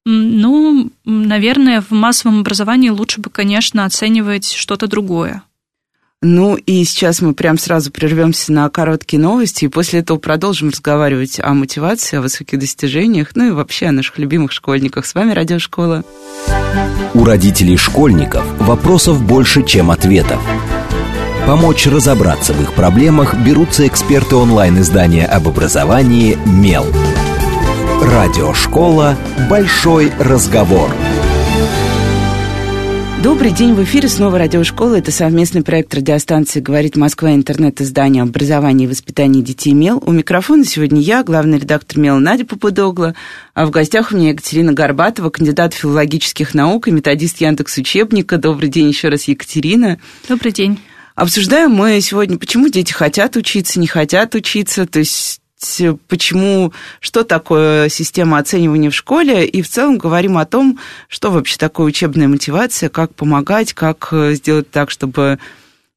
[0.04, 5.42] Ну, наверное, в массовом образовании лучше бы, конечно, оценивать что-то другое.
[6.24, 11.40] Ну и сейчас мы прям сразу прервемся на короткие новости, и после этого продолжим разговаривать
[11.40, 15.04] о мотивации, о высоких достижениях, ну и вообще о наших любимых школьниках.
[15.04, 16.04] С вами Радиошкола.
[17.14, 20.40] У родителей школьников вопросов больше, чем ответов.
[21.44, 26.86] Помочь разобраться в их проблемах берутся эксперты онлайн-издания об образовании «Мел».
[28.04, 29.16] Радиошкола
[29.48, 30.90] «Большой разговор».
[33.22, 34.96] Добрый день, в эфире снова радиошкола.
[34.96, 40.02] Это совместный проект радиостанции «Говорит Москва» интернет-издание образования и воспитания детей МЕЛ.
[40.04, 43.14] У микрофона сегодня я, главный редактор МЕЛ Надя Попудогла,
[43.54, 48.36] а в гостях у меня Екатерина Горбатова, кандидат филологических наук и методист Яндекс Учебника.
[48.36, 50.00] Добрый день еще раз, Екатерина.
[50.28, 50.80] Добрый день.
[51.14, 55.41] Обсуждаем мы сегодня, почему дети хотят учиться, не хотят учиться, то есть
[56.08, 61.56] почему, что такое система оценивания в школе, и в целом говорим о том, что вообще
[61.56, 65.38] такое учебная мотивация, как помогать, как сделать так, чтобы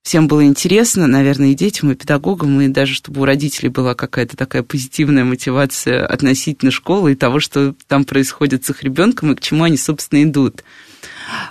[0.06, 4.38] всем было интересно, наверное, и детям, и педагогам, и даже чтобы у родителей была какая-то
[4.38, 9.42] такая позитивная мотивация относительно школы и того, что там происходит с их ребенком и к
[9.42, 10.64] чему они, собственно, идут.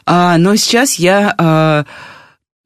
[0.06, 1.84] А, но сейчас я а,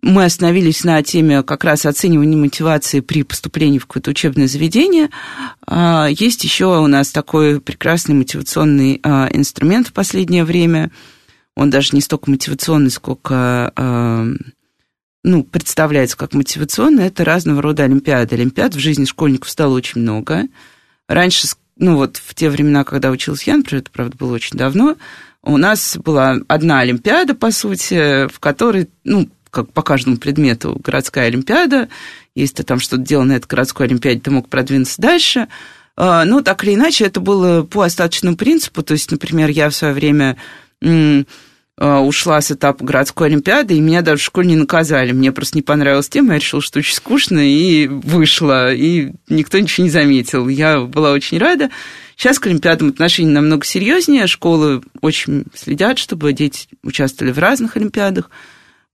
[0.01, 5.11] мы остановились на теме как раз оценивания мотивации при поступлении в какое-то учебное заведение.
[5.67, 10.91] А, есть еще у нас такой прекрасный мотивационный а, инструмент в последнее время.
[11.57, 14.27] Он даже не столько мотивационный, сколько а,
[15.25, 17.07] ну, представляется как мотивационный.
[17.07, 18.37] Это разного рода олимпиады.
[18.37, 20.45] Олимпиад в жизни школьников стало очень много.
[21.09, 24.97] Раньше, ну вот в те времена, когда учился я, например, это, правда, было очень давно,
[25.43, 31.27] у нас была одна олимпиада, по сути, в которой, ну, как по каждому предмету городская
[31.27, 31.89] олимпиада.
[32.35, 35.49] Если ты там что-то делал на этой городской олимпиаде, ты мог продвинуться дальше.
[35.97, 38.83] А, ну, так или иначе, это было по остаточному принципу.
[38.83, 40.37] То есть, например, я в свое время
[41.81, 45.13] а, ушла с этапа городской олимпиады, и меня даже в школе не наказали.
[45.13, 49.85] Мне просто не понравилась тема, я решила, что очень скучно, и вышла, и никто ничего
[49.85, 50.49] не заметил.
[50.49, 51.71] Я была очень рада.
[52.17, 58.29] Сейчас к олимпиадам отношения намного серьезнее, школы очень следят, чтобы дети участвовали в разных олимпиадах.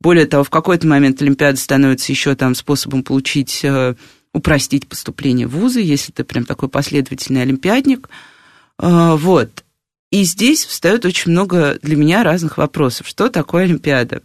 [0.05, 3.95] Более того, в какой-то момент Олимпиада становится еще там способом получить, э,
[4.35, 8.11] упростить поступление в вузы, если ты прям такой последовательный олимпиадник.
[8.79, 9.65] Э, вот.
[10.11, 13.09] И здесь встает очень много для меня разных вопросов.
[13.09, 14.21] Что такое Олимпиада?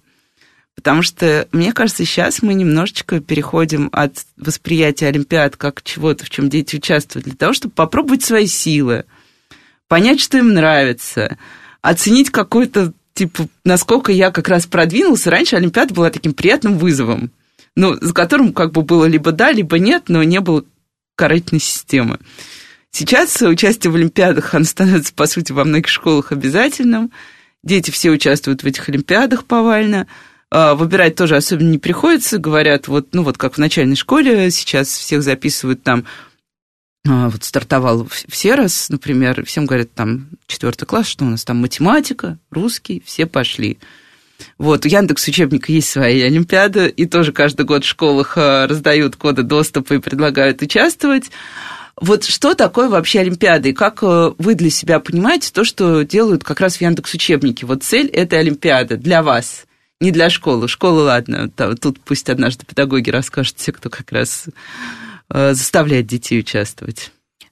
[0.75, 6.49] Потому что, мне кажется, сейчас мы немножечко переходим от восприятия Олимпиад как чего-то, в чем
[6.49, 9.05] дети участвуют, для того, чтобы попробовать свои силы,
[9.87, 11.37] понять, что им нравится,
[11.81, 17.31] оценить какой-то типа, насколько я как раз продвинулся, раньше Олимпиада была таким приятным вызовом,
[17.75, 20.63] ну, за которым как бы было либо да, либо нет, но не было
[21.15, 22.19] карательной системы.
[22.91, 27.11] Сейчас участие в Олимпиадах, оно становится, по сути, во многих школах обязательным.
[27.61, 30.07] Дети все участвуют в этих Олимпиадах повально.
[30.49, 32.37] А, выбирать тоже особенно не приходится.
[32.37, 36.05] Говорят, вот, ну вот как в начальной школе, сейчас всех записывают там
[37.05, 42.37] вот стартовал в Серос, например, всем говорят, там, четвертый класс, что у нас там математика,
[42.51, 43.79] русский, все пошли.
[44.57, 49.15] Вот, у Яндекс учебника есть свои олимпиады, и тоже каждый год в школах а, раздают
[49.15, 51.29] коды доступа и предлагают участвовать.
[51.99, 56.43] Вот что такое вообще Олимпиада, и как а, вы для себя понимаете то, что делают
[56.43, 57.65] как раз в Яндекс учебнике?
[57.65, 59.65] Вот цель этой Олимпиады для вас,
[59.99, 60.67] не для школы.
[60.67, 64.45] Школа, ладно, тут пусть однажды педагоги расскажут, те, кто как раз
[65.29, 67.11] заставлять детей участвовать?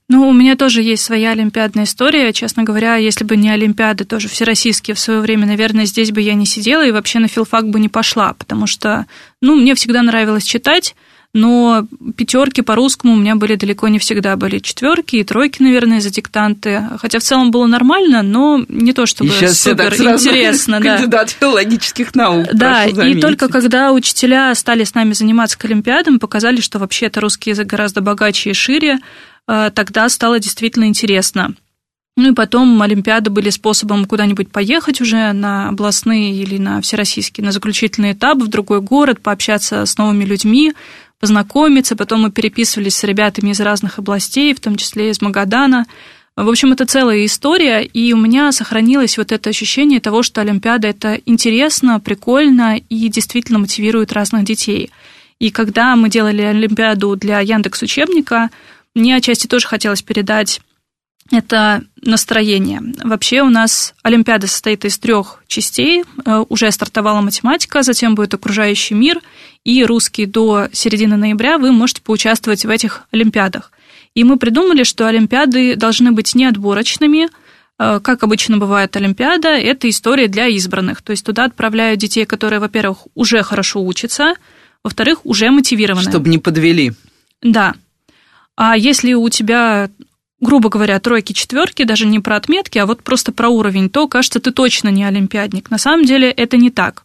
[0.09, 2.31] Ну, у меня тоже есть своя олимпиадная история.
[2.31, 6.33] Честно говоря, если бы не олимпиады, тоже всероссийские в свое время, наверное, здесь бы я
[6.33, 9.05] не сидела и вообще на филфак бы не пошла, потому что,
[9.41, 10.95] ну, мне всегда нравилось читать,
[11.33, 11.85] но
[12.15, 14.35] пятерки по русскому у меня были далеко не всегда.
[14.35, 16.83] Были четверки и тройки, наверное, за диктанты.
[16.99, 20.77] Хотя в целом было нормально, но не то чтобы и супер интересно.
[20.87, 20.97] Да.
[20.97, 22.47] Кандидат филологических наук.
[22.53, 27.49] Да, и только когда учителя стали с нами заниматься к Олимпиадам, показали, что вообще-то русский
[27.49, 28.99] язык гораздо богаче и шире,
[29.47, 31.55] э, тогда стало действительно интересно.
[32.17, 37.51] Ну и потом Олимпиады были способом куда-нибудь поехать уже на областные или на всероссийский, на
[37.51, 40.73] заключительный этап в другой город, пообщаться с новыми людьми,
[41.19, 41.95] познакомиться.
[41.95, 45.85] Потом мы переписывались с ребятами из разных областей, в том числе из Магадана.
[46.35, 50.87] В общем, это целая история, и у меня сохранилось вот это ощущение того, что Олимпиада–
[50.89, 54.91] это интересно, прикольно и действительно мотивирует разных детей.
[55.39, 58.51] И когда мы делали Олимпиаду для Яндекс Учебника,
[58.93, 60.61] мне отчасти тоже хотелось передать
[61.31, 62.81] это настроение.
[63.03, 66.03] Вообще у нас Олимпиада состоит из трех частей.
[66.25, 69.21] Э, уже стартовала математика, затем будет окружающий мир
[69.67, 73.71] и русский до середины ноября вы можете поучаствовать в этих Олимпиадах.
[74.15, 77.27] И мы придумали, что Олимпиады должны быть не отборочными,
[77.77, 81.01] э, как обычно бывает Олимпиада, это история для избранных.
[81.01, 84.35] То есть туда отправляют детей, которые, во-первых, уже хорошо учатся,
[84.83, 86.09] во-вторых, уже мотивированы.
[86.09, 86.93] Чтобы не подвели.
[87.41, 87.75] Да.
[88.55, 89.89] А если у тебя
[90.39, 94.39] грубо говоря, тройки, четверки, даже не про отметки, а вот просто про уровень, то кажется,
[94.39, 95.69] ты точно не олимпиадник.
[95.69, 97.03] На самом деле это не так.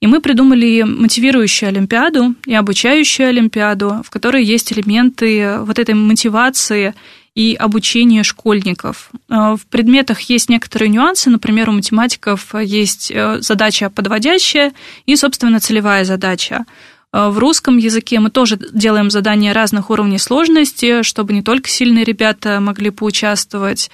[0.00, 6.94] И мы придумали мотивирующую олимпиаду и обучающую олимпиаду, в которой есть элементы вот этой мотивации
[7.34, 9.10] и обучения школьников.
[9.28, 14.72] Э, в предметах есть некоторые нюансы, например, у математиков есть э, задача подводящая
[15.06, 16.64] и, собственно, целевая задача.
[17.12, 22.04] Э, в русском языке мы тоже делаем задания разных уровней сложности, чтобы не только сильные
[22.04, 23.90] ребята могли поучаствовать.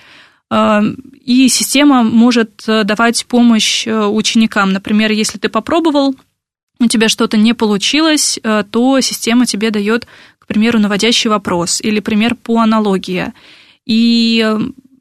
[0.50, 0.80] Э,
[1.24, 4.72] и система может э, давать помощь ученикам.
[4.72, 6.14] Например, если ты попробовал,
[6.78, 8.38] у тебя что-то не получилось,
[8.70, 10.06] то система тебе дает,
[10.38, 13.32] к примеру, наводящий вопрос или пример по аналогии.
[13.86, 14.46] И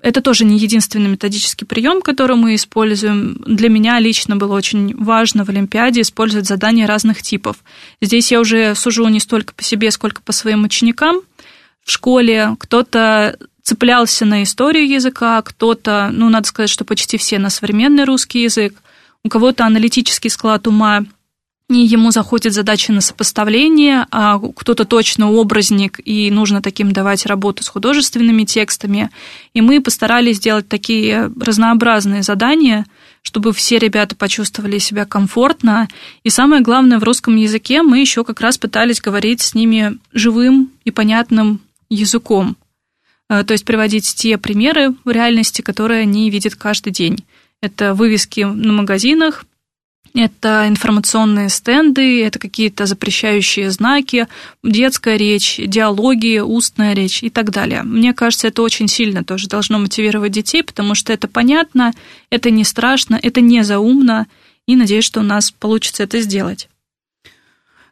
[0.06, 3.42] это тоже не единственный методический прием, который мы используем.
[3.48, 7.58] Для меня лично было очень важно в Олимпиаде использовать задания разных типов.
[8.02, 11.22] Здесь я уже сужу не столько по себе, сколько по своим ученикам.
[11.84, 17.50] В школе кто-то цеплялся на историю языка, кто-то, ну, надо сказать, что почти все на
[17.50, 18.76] современный русский язык,
[19.24, 21.06] у кого-то аналитический склад ума
[21.68, 27.64] и ему заходит задача на сопоставление, а кто-то точно образник, и нужно таким давать работу
[27.64, 29.10] с художественными текстами.
[29.56, 32.86] И мы постарались сделать такие разнообразные задания,
[33.24, 35.88] чтобы все ребята почувствовали себя комфортно.
[36.24, 40.72] И самое главное, в русском языке мы еще как раз пытались говорить с ними живым
[40.84, 42.58] и понятным языком.
[43.28, 47.26] Э, то есть приводить те примеры в реальности, которые они видят каждый день.
[47.60, 49.46] Это вывески на магазинах,
[50.14, 54.28] это информационные стенды, это какие-то запрещающие знаки,
[54.64, 57.84] детская речь, диалоги, устная речь и так далее.
[57.84, 61.94] Мне кажется, это очень сильно тоже должно мотивировать детей, потому что это понятно,
[62.30, 64.28] это не страшно, это не заумно,
[64.68, 66.70] и надеюсь, что у нас получится это сделать.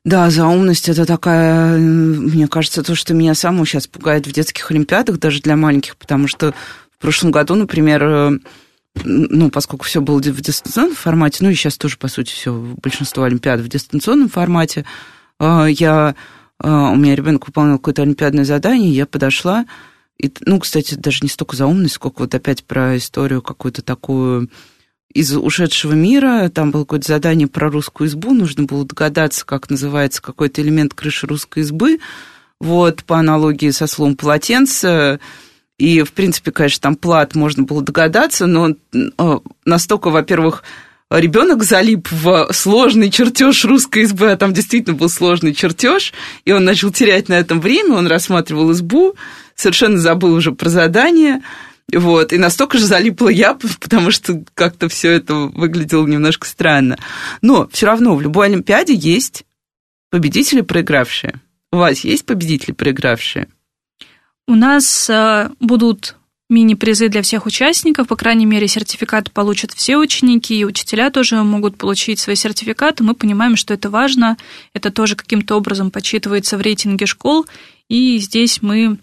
[0.06, 5.17] Да, заумность это такая, мне кажется, то, что меня самого сейчас пугает в детских олимпиадах,
[5.17, 6.54] даже для маленьких, потому что
[6.91, 8.39] в прошлом году, например,
[9.03, 13.23] ну, поскольку все было в дистанционном формате, ну и сейчас тоже, по сути, все, большинство
[13.23, 14.86] олимпиад в дистанционном формате,
[15.39, 16.15] а, я,
[16.60, 19.65] а, у меня ребенок выполнял какое-то олимпиадное задание, я подошла,
[20.17, 24.49] и, ну, кстати, даже не столько за умность, сколько вот опять про историю какую-то такую
[25.13, 30.21] из ушедшего мира, там было какое-то задание про русскую избу, нужно было догадаться, как называется
[30.21, 31.99] какой-то элемент крыши русской избы,
[32.60, 35.19] вот, по аналогии со словом полотенце,
[35.77, 40.63] и, в принципе, конечно, там плат можно было догадаться, но э, настолько, во-первых,
[41.09, 46.13] ребенок залип в сложный чертеж русской избы, а там действительно был сложный чертеж,
[46.45, 49.15] и он начал терять на этом время, он рассматривал избу,
[49.55, 51.41] совершенно забыл уже про задание,
[51.91, 56.97] вот, и настолько же залипла я, потому что как-то все это выглядело немножко странно.
[57.41, 59.43] Но все равно в любой Олимпиаде есть
[60.09, 61.36] победители, проигравшие.
[61.71, 63.47] У вас есть победители, проигравшие?
[64.47, 66.15] У нас э, будут
[66.49, 71.77] мини-призы для всех участников, по крайней мере, сертификат получат все ученики, и учителя тоже могут
[71.77, 73.03] получить свои сертификаты.
[73.03, 74.38] Мы понимаем, что это важно,
[74.73, 77.45] это тоже каким-то образом подсчитывается в рейтинге школ,
[77.89, 78.97] и здесь мы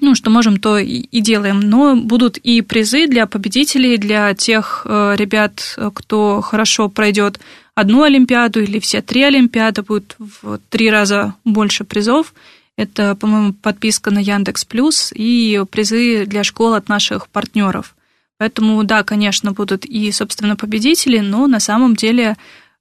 [0.00, 1.60] ну, что можем, то и делаем.
[1.60, 7.38] Но будут и призы для победителей, для тех э, ребят, кто хорошо пройдет
[7.74, 12.34] одну Олимпиаду или все три Олимпиады, будет в три раза больше призов.
[12.76, 17.94] Это, по-моему, подписка на Яндекс Плюс и призы для школ от наших партнеров.
[18.36, 22.36] Поэтому, да, конечно, будут и, собственно, победители, но на самом деле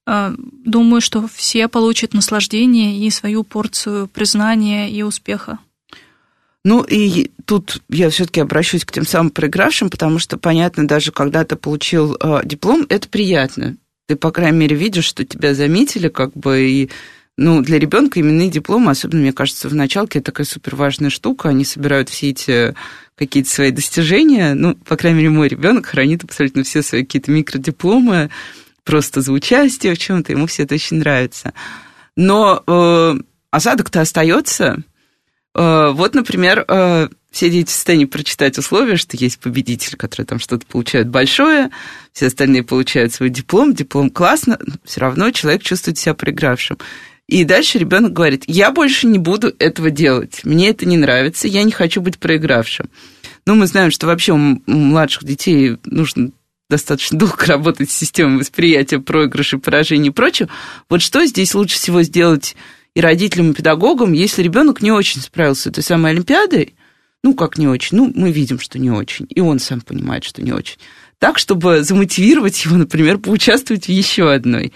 [0.07, 5.59] э, думаю, что все получат наслаждение и свою порцию признания и успеха.
[6.65, 11.43] Ну и тут я все-таки обращусь к тем самым проигравшим, потому что, понятно, даже когда
[11.43, 13.77] ты получил э, диплом, это приятно.
[14.07, 16.89] Ты, по крайней мере, видишь, что тебя заметили, как бы, и
[17.35, 21.49] ну, для ребенка именные дипломы, особенно, мне кажется, в началке, это такая супер важная штука.
[21.49, 22.75] Они собирают все эти
[23.15, 24.53] какие-то свои достижения.
[24.53, 28.29] Ну, по крайней мере, мой ребенок хранит абсолютно все свои какие-то микродипломы
[28.83, 30.31] просто за участие в чем-то.
[30.31, 31.53] Ему все это очень нравится.
[32.15, 33.15] Но э,
[33.49, 34.83] осадок-то остается.
[35.55, 40.37] Э, вот, например, э, все дети в состоянии прочитать условия, что есть победитель, который там
[40.37, 41.71] что-то получает большое,
[42.11, 46.77] все остальные получают свой диплом, диплом классно, все равно человек чувствует себя проигравшим.
[47.33, 51.63] И дальше ребенок говорит, я больше не буду этого делать, мне это не нравится, я
[51.63, 52.91] не хочу быть проигравшим.
[53.47, 56.29] Но мы знаем, что вообще у младших детей нужно
[56.69, 60.47] достаточно долго работать с системой восприятия проигрышей, поражений и прочего.
[60.89, 62.55] Вот что здесь лучше всего сделать
[62.93, 66.75] и родителям, и педагогам, если ребенок не очень справился с этой самой Олимпиадой,
[67.23, 70.43] ну, как не очень, ну, мы видим, что не очень, и он сам понимает, что
[70.43, 70.77] не очень,
[71.17, 74.71] так, чтобы замотивировать его, например, поучаствовать в еще одной.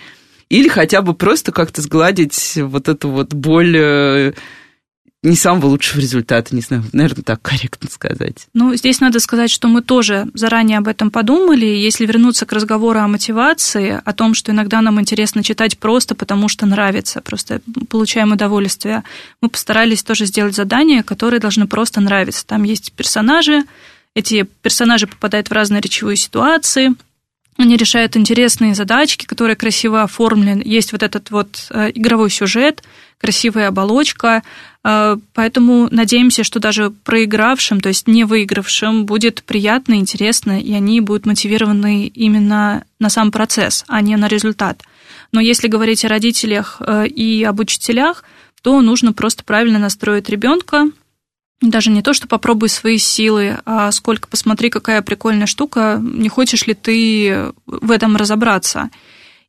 [0.50, 4.34] Или хотя бы просто как-то сгладить вот эту вот боль э,
[5.24, 8.48] не самого лучшего результата, не знаю, наверное, так корректно сказать.
[8.54, 11.66] Ну, здесь надо сказать, что мы тоже заранее об этом подумали.
[11.66, 16.48] Если вернуться к разговору о мотивации, о том, что иногда нам интересно читать просто потому,
[16.48, 19.04] что нравится, просто получаем удовольствие,
[19.42, 22.46] мы постарались тоже сделать задания, которые должны просто нравиться.
[22.46, 23.64] Там есть персонажи,
[24.14, 26.96] эти персонажи попадают в разные речевые ситуации,
[27.58, 30.62] они решают интересные задачки, которые красиво оформлены.
[30.64, 32.84] Есть вот этот вот э, игровой сюжет,
[33.20, 34.44] красивая оболочка.
[34.84, 41.02] Э, поэтому надеемся, что даже проигравшим, то есть не выигравшим, будет приятно, интересно, и они
[41.02, 44.84] будут мотивированы именно на сам процесс, а не на результат.
[45.32, 48.24] Но если говорить о родителях э, и об учителях,
[48.62, 50.88] то нужно просто правильно настроить ребенка,
[51.62, 56.68] даже не то, что попробуй свои силы, а сколько посмотри, какая прикольная штука, не хочешь
[56.68, 58.90] ли ты в этом разобраться.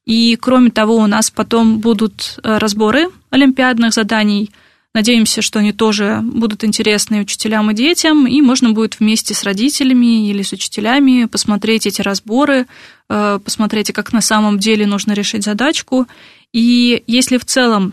[0.06, 4.50] И кроме того, у нас потом будут э, разборы олимпиадных заданий.
[4.94, 10.30] Надеемся, что они тоже будут интересны учителям и детям, и можно будет вместе с родителями
[10.30, 12.66] или с учителями посмотреть эти разборы,
[13.10, 16.06] э, посмотреть, как на самом деле нужно решить задачку.
[16.54, 17.92] И если в целом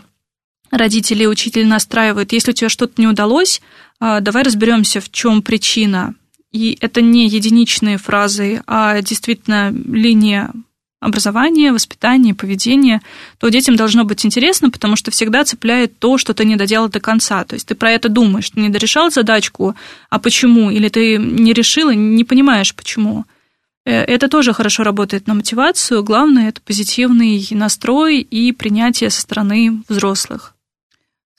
[0.76, 3.60] родители и учитель настраивают, если у тебя что-то не удалось,
[4.00, 6.14] а, давай разберемся, в чем причина.
[6.52, 10.52] И это не единичные фразы, а действительно линия
[11.00, 13.02] образования, воспитания, поведения,
[13.38, 17.00] то детям должно быть интересно, потому что всегда цепляет то, что ты не доделал до
[17.00, 17.44] конца.
[17.44, 19.76] То есть ты про это думаешь, ты не дорешал задачку,
[20.10, 20.70] а почему?
[20.70, 23.24] Или ты не решил и не понимаешь, почему.
[23.84, 26.02] Э, это тоже хорошо работает на мотивацию.
[26.02, 30.55] Главное– это позитивный настрой и принятие со стороны взрослых.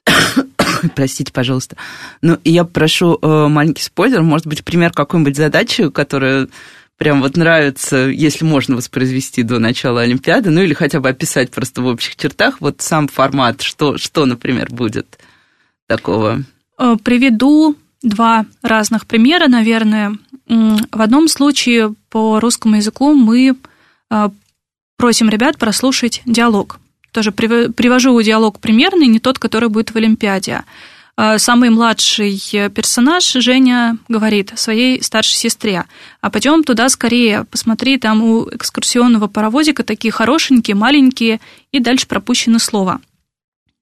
[0.95, 1.75] Простите, пожалуйста.
[2.21, 6.47] Ну, я прошу э, маленький спойлер, может быть, пример какой-нибудь задачи, которая
[6.97, 11.81] прям вот нравится, если можно воспроизвести до начала Олимпиады, ну или хотя бы описать просто
[11.81, 15.19] в общих чертах, вот сам формат, что, что например, будет
[15.87, 16.43] такого?
[16.77, 20.15] Э, приведу два разных примера, наверное.
[20.47, 23.55] В одном случае по русскому языку мы
[24.09, 24.29] э,
[24.97, 26.79] просим ребят прослушать диалог
[27.11, 30.63] тоже привожу диалог примерный, не тот, который будет в Олимпиаде.
[31.19, 32.39] А, самый младший
[32.69, 35.85] персонаж, Женя, говорит своей старшей сестре,
[36.21, 41.39] а пойдем туда скорее, посмотри, там у экскурсионного паровозика такие хорошенькие, маленькие,
[41.71, 43.01] и дальше пропущено слово.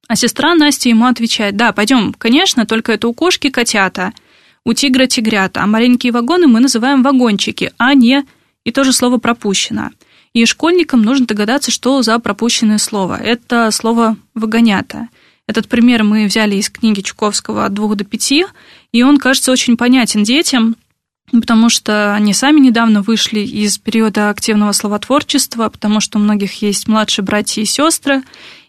[0.08, 4.14] А сестра Настя ему отвечает, да, пойдем, конечно, только это у кошки котята,
[4.64, 8.26] у тигра тигрята, а маленькие вагоны мы называем вагончики, а не...
[8.64, 9.92] И тоже слово пропущено.
[10.36, 13.16] И школьникам нужно догадаться, что за пропущенное слово.
[13.16, 15.08] Это слово «вагонята».
[15.48, 18.46] Этот пример мы взяли из книги Чуковского «От двух до пяти»,
[18.92, 20.76] и он кажется очень понятен детям,
[21.32, 26.90] потому что они сами недавно вышли из периода активного словотворчества, потому что у многих есть
[26.90, 28.22] младшие братья и сестры,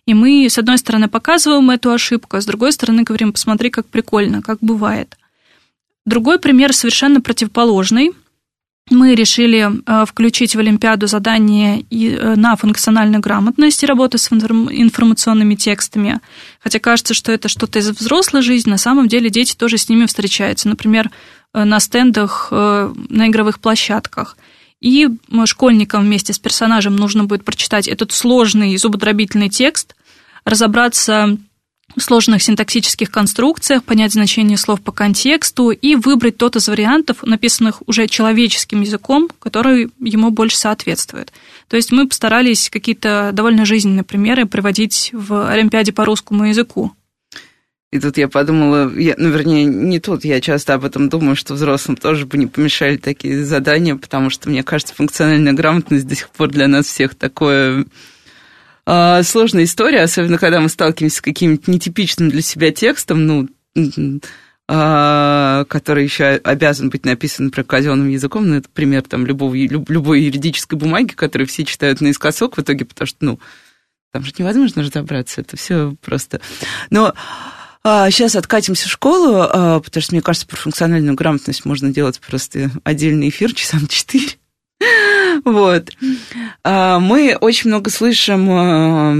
[0.06, 3.86] и мы, с одной стороны, показываем эту ошибку, а с другой стороны, говорим, посмотри, как
[3.86, 5.16] прикольно, как бывает.
[6.04, 8.12] Другой пример совершенно противоположный–
[8.90, 15.56] мы решили э, включить в Олимпиаду задание э, на функциональную грамотность и работу с информационными
[15.56, 16.20] текстами.
[16.60, 20.06] Хотя кажется, что это что-то из взрослой жизни, на самом деле дети тоже с ними
[20.06, 20.68] встречаются.
[20.68, 21.10] Например,
[21.52, 24.36] э, на стендах, на игровых площадках.
[24.80, 25.08] И
[25.46, 29.96] школьникам вместе с персонажем нужно будет прочитать этот сложный зубодробительный текст,
[30.44, 31.38] разобраться
[31.98, 38.06] сложных синтаксических конструкциях, понять значение слов по контексту и выбрать тот из вариантов, написанных уже
[38.06, 41.32] человеческим языком, который ему больше соответствует.
[41.68, 46.92] То есть мы постарались какие-то довольно жизненные примеры приводить в Олимпиаде по русскому языку.
[47.92, 51.54] И тут я подумала, я, ну, вернее, не тут, я часто об этом думаю, что
[51.54, 56.28] взрослым тоже бы не помешали такие задания, потому что, мне кажется, функциональная грамотность до сих
[56.30, 57.86] пор для нас всех такое
[58.86, 65.64] э, сложная история, особенно когда мы сталкиваемся с каким-нибудь нетипичным для себя текстом, ну, э,
[65.68, 70.22] который еще обязан быть написан, например, казенным языком, ну, это пример там любого, люб, любой
[70.22, 73.40] юридической бумаги, которую все читают наискосок в итоге, потому что, ну,
[74.12, 76.40] там же невозможно разобраться, это все просто...
[76.90, 77.14] Но
[77.84, 83.28] Сейчас откатимся в школу, потому что, мне кажется, про функциональную грамотность можно делать просто отдельный
[83.28, 84.38] эфир часа на четыре.
[85.46, 85.90] Вот.
[86.64, 89.16] А, мы очень много слышим а,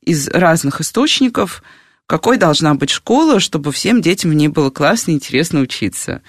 [0.00, 1.62] из разных источников,
[2.06, 6.22] какой должна быть школа, чтобы всем детям в ней было классно и интересно учиться.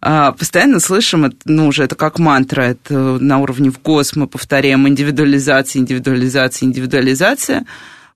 [0.00, 4.88] а, постоянно слышим, ну, уже это как мантра, это на уровне в ГОС мы повторяем
[4.88, 7.64] индивидуализация, индивидуализация, индивидуализация.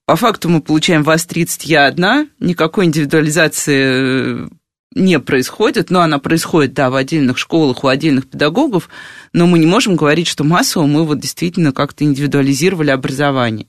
[0.05, 4.49] По факту мы получаем вас 30, я одна, никакой индивидуализации
[4.93, 8.89] не происходит, но она происходит, да, в отдельных школах, у отдельных педагогов,
[9.33, 13.67] но мы не можем говорить, что массово мы вот действительно как-то индивидуализировали образование.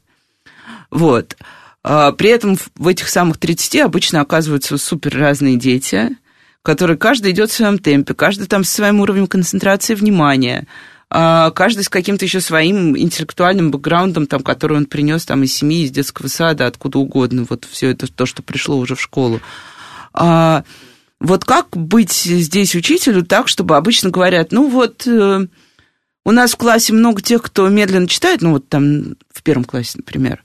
[0.91, 1.37] Вот.
[1.85, 6.17] А, при этом в этих самых 30 обычно оказываются супер разные дети,
[6.63, 10.67] которые каждый идет в своем темпе, каждый там со своим уровнем концентрации внимания,
[11.09, 15.85] а, каждый с каким-то еще своим интеллектуальным бэкграундом, там, который он принес там, из семьи,
[15.85, 19.41] из детского сада, откуда угодно, вот все это то, что пришло уже в школу.
[21.23, 25.47] Вот как быть здесь учителю так, чтобы обычно говорят, ну вот э,
[26.25, 29.99] у нас в классе много тех, кто медленно читает, ну вот там в первом классе,
[29.99, 30.43] например,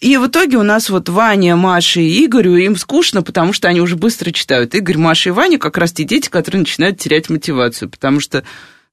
[0.00, 3.82] и в итоге у нас вот Ваня, Маша и Игорю, им скучно, потому что они
[3.82, 4.74] уже быстро читают.
[4.74, 8.42] Игорь, Маша и Ваня как раз те дети, которые начинают терять мотивацию, потому что,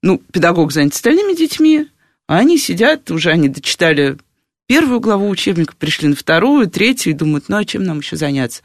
[0.01, 1.87] ну, педагог занят остальными детьми,
[2.27, 4.17] а они сидят, уже они дочитали
[4.67, 8.61] первую главу учебника, пришли на вторую, третью и думают, ну, а чем нам еще заняться?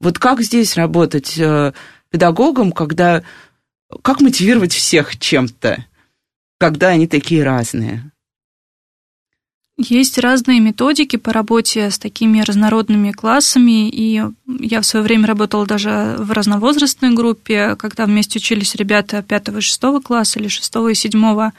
[0.00, 1.72] Вот как здесь работать э,
[2.10, 3.22] педагогом, когда...
[4.02, 5.84] Как мотивировать всех чем-то,
[6.58, 8.10] когда они такие разные?
[9.76, 15.66] Есть разные методики по работе с такими разнородными классами, и я в свое время работала
[15.66, 20.94] даже в разновозрастной группе, когда вместе учились ребята 5 и 6 класса или 6 и
[20.94, 21.50] 7.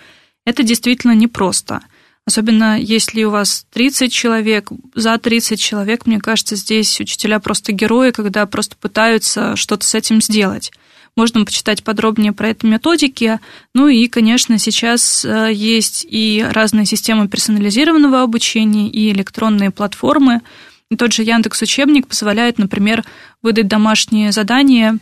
[0.45, 1.81] Это действительно непросто.
[2.27, 8.09] Особенно если у вас 30 человек, за 30 человек, мне кажется, здесь учителя просто герои,
[8.09, 10.71] когда просто пытаются что-то с этим сделать.
[11.15, 13.39] Можно почитать подробнее про это методики.
[13.73, 20.41] Ну и, конечно, сейчас э, есть и разные системы персонализированного обучения, и электронные платформы.
[20.89, 23.05] И тот же Яндекс Учебник позволяет, например,
[23.41, 24.99] выдать домашние задания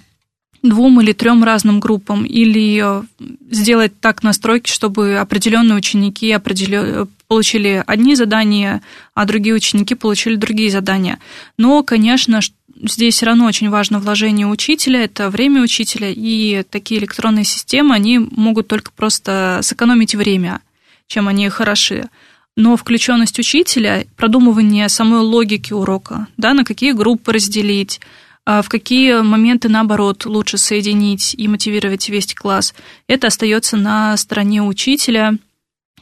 [0.63, 3.03] двум или трем разным группам, или э,
[3.51, 7.07] сделать так настройки, чтобы определенные ученики определен...
[7.27, 8.81] получили одни задания,
[9.13, 11.19] а другие ученики получили другие задания.
[11.57, 12.39] Но, конечно,
[12.81, 18.19] здесь все равно очень важно вложение учителя, это время учителя, и такие электронные системы, они
[18.19, 20.61] могут только просто сэкономить время,
[21.07, 22.09] чем они хороши.
[22.55, 27.99] Но включенность учителя, продумывание самой логики урока, да, на какие группы разделить,
[28.45, 32.73] а в какие моменты, наоборот, лучше соединить и мотивировать весь класс,
[33.07, 35.37] это остается на стороне учителя.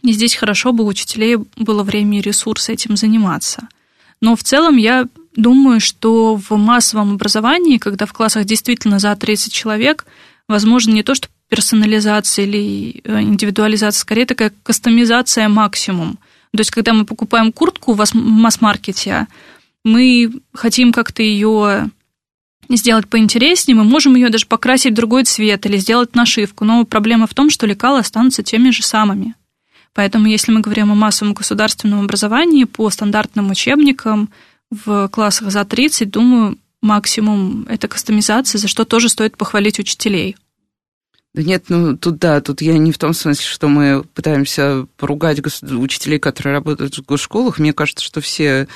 [0.01, 3.67] И здесь хорошо бы у учителей было время и ресурс этим заниматься.
[4.21, 9.53] Но в целом я думаю, что в массовом образовании, когда в классах действительно за 30
[9.53, 10.05] человек,
[10.47, 16.17] возможно не то, что персонализация или э, индивидуализация, скорее такая кастомизация максимум.
[16.53, 19.27] То есть, когда мы покупаем куртку в масс-маркете,
[19.83, 21.89] мы хотим как-то ее
[22.77, 26.65] сделать поинтереснее, мы можем ее даже покрасить в другой цвет или сделать нашивку.
[26.65, 29.35] Но проблема в том, что лекалы останутся теми же самыми.
[29.93, 34.29] Поэтому, если мы говорим о массовом государственном образовании по стандартным учебникам,
[34.69, 40.37] в классах за 30, думаю, максимум это кастомизация, за что тоже стоит похвалить учителей.
[41.33, 46.19] Нет, ну тут да, тут я не в том смысле, что мы пытаемся поругать учителей,
[46.19, 47.57] которые работают в госшколах.
[47.57, 48.67] Мне кажется, что все,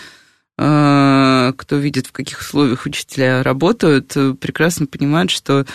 [0.57, 5.65] кто видит, в каких условиях учителя работают, прекрасно понимают, что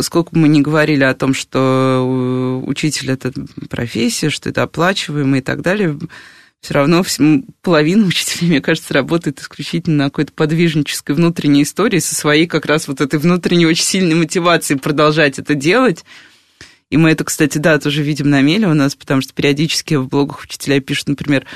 [0.00, 3.32] сколько бы мы ни говорили о том, что учитель это
[3.68, 5.98] профессия, что это оплачиваемо и так далее,
[6.62, 7.04] все равно
[7.60, 12.88] половина учителей, мне кажется, работает исключительно на какой-то подвижнической внутренней истории со своей как раз
[12.88, 16.04] вот этой внутренней очень сильной мотивацией продолжать это делать.
[16.88, 20.08] И мы это, кстати, да, тоже видим на меле у нас, потому что периодически в
[20.08, 21.46] блогах учителя пишут, например,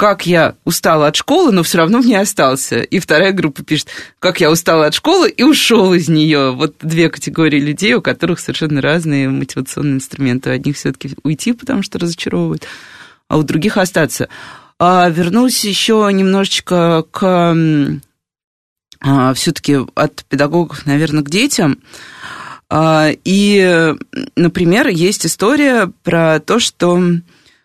[0.00, 2.80] как я устала от школы, но все равно в ней остался.
[2.80, 3.88] И вторая группа пишет,
[4.18, 6.52] как я устала от школы и ушел из нее.
[6.52, 10.48] Вот две категории людей, у которых совершенно разные мотивационные инструменты.
[10.48, 12.66] У одних все-таки уйти, потому что разочаровывают,
[13.28, 14.30] а у других остаться.
[14.78, 17.54] А вернусь еще немножечко к
[19.02, 21.78] а, все-таки от педагогов, наверное, к детям.
[22.70, 23.94] А, и,
[24.34, 26.98] например, есть история про то, что,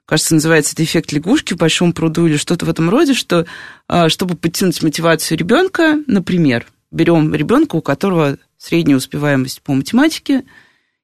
[0.05, 3.45] кажется, называется это эффект лягушки в большом пруду или что-то в этом роде, что
[3.87, 10.43] а, чтобы подтянуть мотивацию ребенка, например, берем ребенка, у которого средняя успеваемость по математике,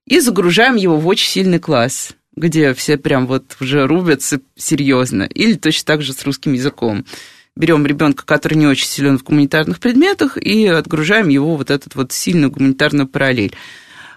[0.05, 5.23] и загружаем его в очень сильный класс где все прям вот уже рубятся серьезно.
[5.23, 7.05] Или точно так же с русским языком.
[7.55, 12.13] Берем ребенка, который не очень силен в гуманитарных предметах, и отгружаем его вот этот вот
[12.13, 13.53] сильную гуманитарную параллель.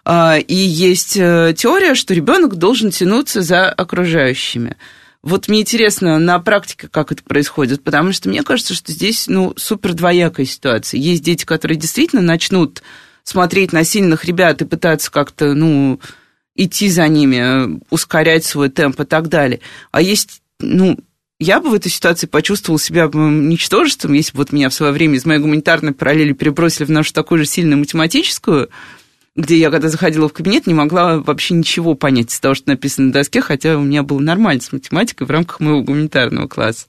[0.05, 4.77] А, и есть э, теория, что ребенок должен тянуться за окружающими.
[5.23, 9.55] Вот мне интересно на практике, как это происходит, потому что мне кажется, что здесь, ну,
[9.57, 11.01] супер двоякая ситуация.
[11.01, 12.83] Есть дети, которые действительно начнут
[13.23, 15.99] смотреть на сильных ребят и пытаться как-то, ну,
[16.55, 19.61] идти за ними, ускорять свой темп и так далее.
[19.91, 20.99] А есть, ну,
[21.41, 25.17] я бы в этой ситуации почувствовала себя ничтожеством, если бы вот меня в свое время
[25.17, 28.69] из моей гуманитарной параллели перебросили в нашу такую же сильную математическую,
[29.37, 33.09] где я, когда заходила в кабинет, не могла вообще ничего понять из того, что написано
[33.09, 36.87] на доске, хотя у меня было нормально с математикой в рамках моего гуманитарного класса.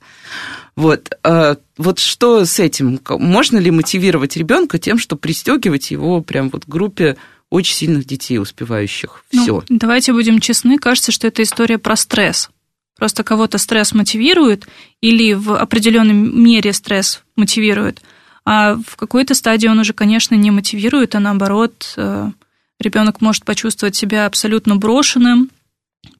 [0.76, 3.00] Вот, а, вот что с этим?
[3.08, 7.16] Можно ли мотивировать ребенка тем, что пристегивать его прям вот к группе
[7.50, 9.64] очень сильных детей, успевающих все?
[9.68, 12.50] Ну, давайте будем честны, кажется, что это история про стресс.
[12.96, 14.68] Просто кого-то стресс мотивирует
[15.00, 18.00] или в определенной мере стресс мотивирует,
[18.46, 22.30] а в какой-то стадии он уже, конечно, не мотивирует, а наоборот, э,
[22.78, 25.50] ребенок может почувствовать себя абсолютно брошенным,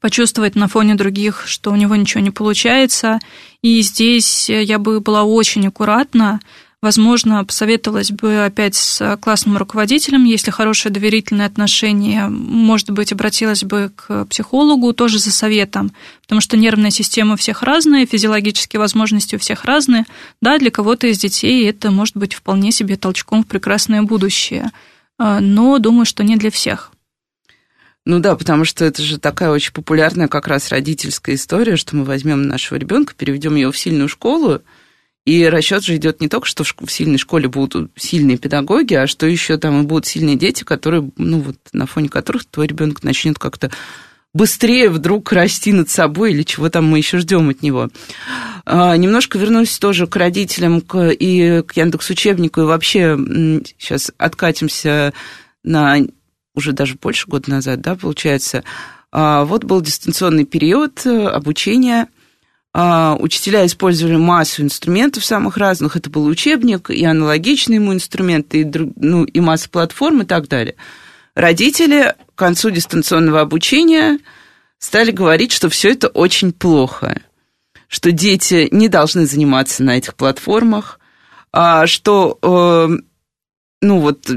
[0.01, 3.19] почувствовать на фоне других, что у него ничего не получается.
[3.61, 6.41] И здесь я бы была очень аккуратна,
[6.79, 13.91] Возможно, посоветовалась бы опять с классным руководителем, если хорошее доверительное отношение, может быть, обратилась бы
[13.95, 19.39] к психологу тоже за советом, потому что нервная система у всех разная, физиологические возможности у
[19.39, 20.05] всех разные.
[20.39, 24.69] Да, для кого-то из детей это может быть вполне себе толчком в прекрасное будущее,
[25.17, 26.91] а, но думаю, что не для всех.
[28.05, 32.05] Ну да, потому что это же такая очень популярная как раз родительская история, что мы
[32.05, 34.61] возьмем нашего ребенка, переведем его в сильную школу,
[35.27, 39.25] и расчет же идет не только, что в сильной школе будут сильные педагоги, а что
[39.25, 43.37] еще там и будут сильные дети, которые, ну вот на фоне которых твой ребенок начнет
[43.37, 43.69] как-то
[44.33, 47.89] быстрее вдруг расти над собой или чего там мы еще ждем от него.
[48.65, 53.17] А, немножко вернусь тоже к родителям к, и к Яндекс учебнику и вообще
[53.77, 55.11] сейчас откатимся
[55.61, 55.97] на
[56.55, 58.63] уже даже больше года назад, да, получается.
[59.11, 62.07] А, вот был дистанционный период э, обучения
[63.19, 65.95] учителя использовали массу инструментов самых разных.
[65.95, 70.75] Это был учебник, и аналогичные ему инструменты, и, ну, и масса платформ и так далее.
[71.33, 74.19] Родители к концу дистанционного обучения
[74.79, 77.21] стали говорить, что все это очень плохо,
[77.87, 80.99] что дети не должны заниматься на этих платформах,
[81.51, 82.97] а что, э,
[83.81, 84.29] ну вот,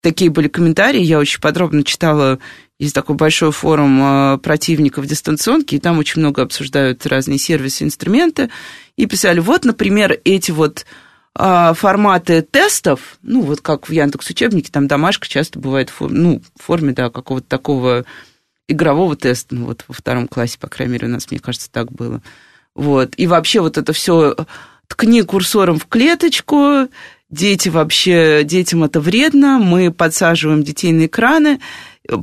[0.00, 2.38] такие были комментарии, я очень подробно читала
[2.78, 8.50] есть такой большой форум а, противников дистанционки, и там очень много обсуждают разные сервисы, инструменты.
[8.96, 10.84] И писали, вот, например, эти вот
[11.34, 16.42] а, форматы тестов, ну, вот как в Яндекс учебнике, там домашка часто бывает в, ну,
[16.58, 18.04] в форме, да, какого-то такого
[18.68, 21.92] игрового теста, ну, вот во втором классе, по крайней мере, у нас, мне кажется, так
[21.92, 22.20] было.
[22.74, 23.14] Вот.
[23.16, 24.36] И вообще вот это все
[24.86, 26.88] ткни курсором в клеточку,
[27.30, 31.60] дети вообще, детям это вредно, мы подсаживаем детей на экраны,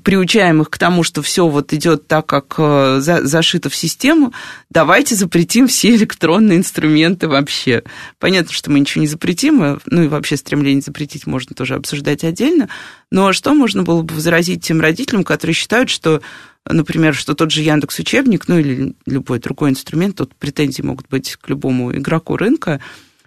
[0.04, 4.34] приучаем их к тому, что все вот идет так, как э, за, зашито в систему,
[4.70, 7.84] давайте запретим все электронные инструменты вообще.
[8.20, 12.24] Понятно, что мы ничего не запретим, э, ну и вообще стремление запретить можно тоже обсуждать
[12.24, 12.70] отдельно,
[13.12, 16.22] но что можно было бы возразить тем родителям, которые считают, что,
[16.70, 21.36] например, что тот же Яндекс учебник, ну или любой другой инструмент, тут претензии могут быть
[21.36, 22.80] к любому игроку рынка,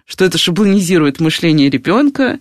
[0.05, 2.39] что это шаблонизирует мышление ребенка,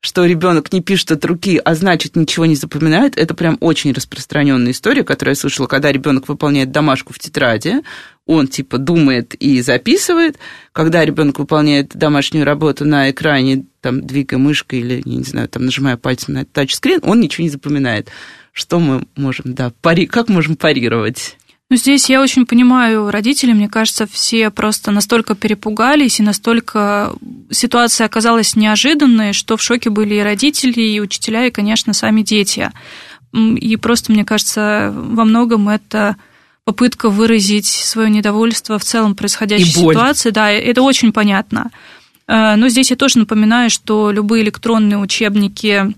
[0.00, 4.70] что ребенок не пишет от руки, а значит ничего не запоминает, это прям очень распространенная
[4.70, 7.82] история, которую я слышала, когда ребенок выполняет домашку в тетради,
[8.24, 10.38] он типа думает и записывает,
[10.72, 15.96] когда ребенок выполняет домашнюю работу на экране, там, двигая мышкой или, не знаю, там, нажимая
[15.96, 18.08] пальцем на тачскрин, он ничего не запоминает.
[18.52, 20.06] Что мы можем, да, пари...
[20.06, 21.36] как можем парировать?
[21.70, 27.12] Ну, здесь я очень понимаю родителей, мне кажется, все просто настолько перепугались, и настолько
[27.50, 32.70] ситуация оказалась неожиданной, что в шоке были и родители, и учителя, и, конечно, сами дети.
[33.34, 36.16] И просто, мне кажется, во многом это
[36.64, 40.30] попытка выразить свое недовольство в целом происходящей ситуации.
[40.30, 41.70] Да, это очень понятно.
[42.26, 45.94] Э, но здесь я тоже напоминаю, что любые электронные учебники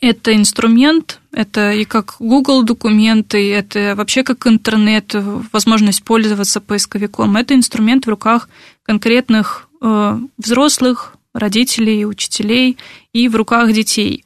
[0.00, 5.14] это инструмент, это и как Google документы, это вообще как интернет,
[5.52, 7.36] возможность пользоваться поисковиком.
[7.36, 8.48] Это инструмент в руках
[8.82, 12.78] конкретных э, взрослых, родителей, учителей
[13.12, 14.24] и в руках детей.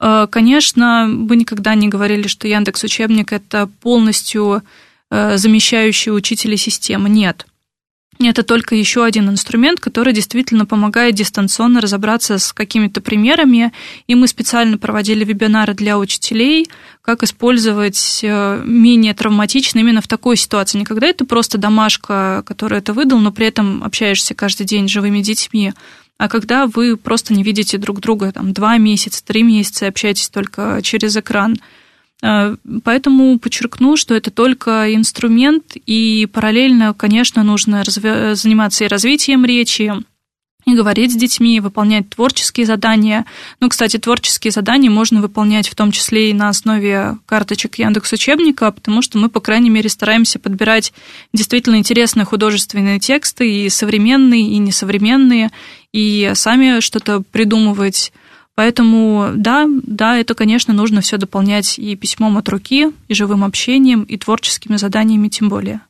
[0.00, 4.62] Э, конечно, вы никогда не говорили, что Яндекс Учебник это полностью
[5.10, 7.08] э, замещающий учителя система.
[7.08, 7.46] Нет.
[8.20, 13.72] Это только еще один инструмент, который действительно помогает дистанционно разобраться с какими-то примерами.
[14.08, 16.68] И мы специально проводили вебинары для учителей,
[17.00, 20.78] как использовать э, менее травматично именно в такой ситуации.
[20.78, 24.92] Не когда это просто домашка, которая это выдал, но при этом общаешься каждый день с
[24.92, 25.72] живыми детьми,
[26.18, 30.80] а когда вы просто не видите друг друга там, два месяца, три месяца общаетесь только
[30.82, 31.56] через экран–
[32.20, 39.92] поэтому подчеркну, что это только инструмент, и параллельно, конечно, нужно разви- заниматься и развитием речи,
[40.66, 43.24] и говорить с детьми, выполнять творческие задания.
[43.60, 48.70] Ну, кстати, творческие задания можно выполнять в том числе и на основе карточек Яндекс Учебника,
[48.70, 50.92] потому что мы, по крайней мере, стараемся подбирать
[51.32, 55.50] действительно интересные художественные тексты, и современные, и несовременные,
[55.92, 58.12] и сами что-то придумывать.
[58.58, 64.02] Поэтому да, да, это, конечно, нужно все дополнять и письмом от руки, и живым общением,
[64.02, 65.82] и творческими заданиями тем более.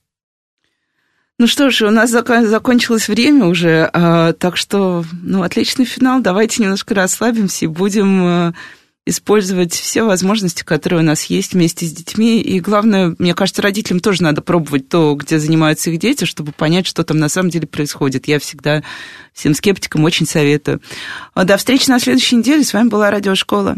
[1.39, 6.21] Ну что ж, у нас закончилось время уже, а, так что, ну, отличный финал.
[6.21, 8.53] Давайте немножко расслабимся и будем э,
[9.09, 12.41] использовать все возможности, которые у нас есть вместе с детьми.
[12.41, 16.87] И главное, мне кажется, родителям тоже надо пробовать то, где занимаются их дети, чтобы понять,
[16.87, 18.29] что там на самом деле происходит.
[18.29, 18.83] Я всегда
[19.33, 20.81] всем скептикам очень советую.
[21.35, 22.65] До встречи на следующей неделе.
[22.65, 23.77] С вами была Радиошкола.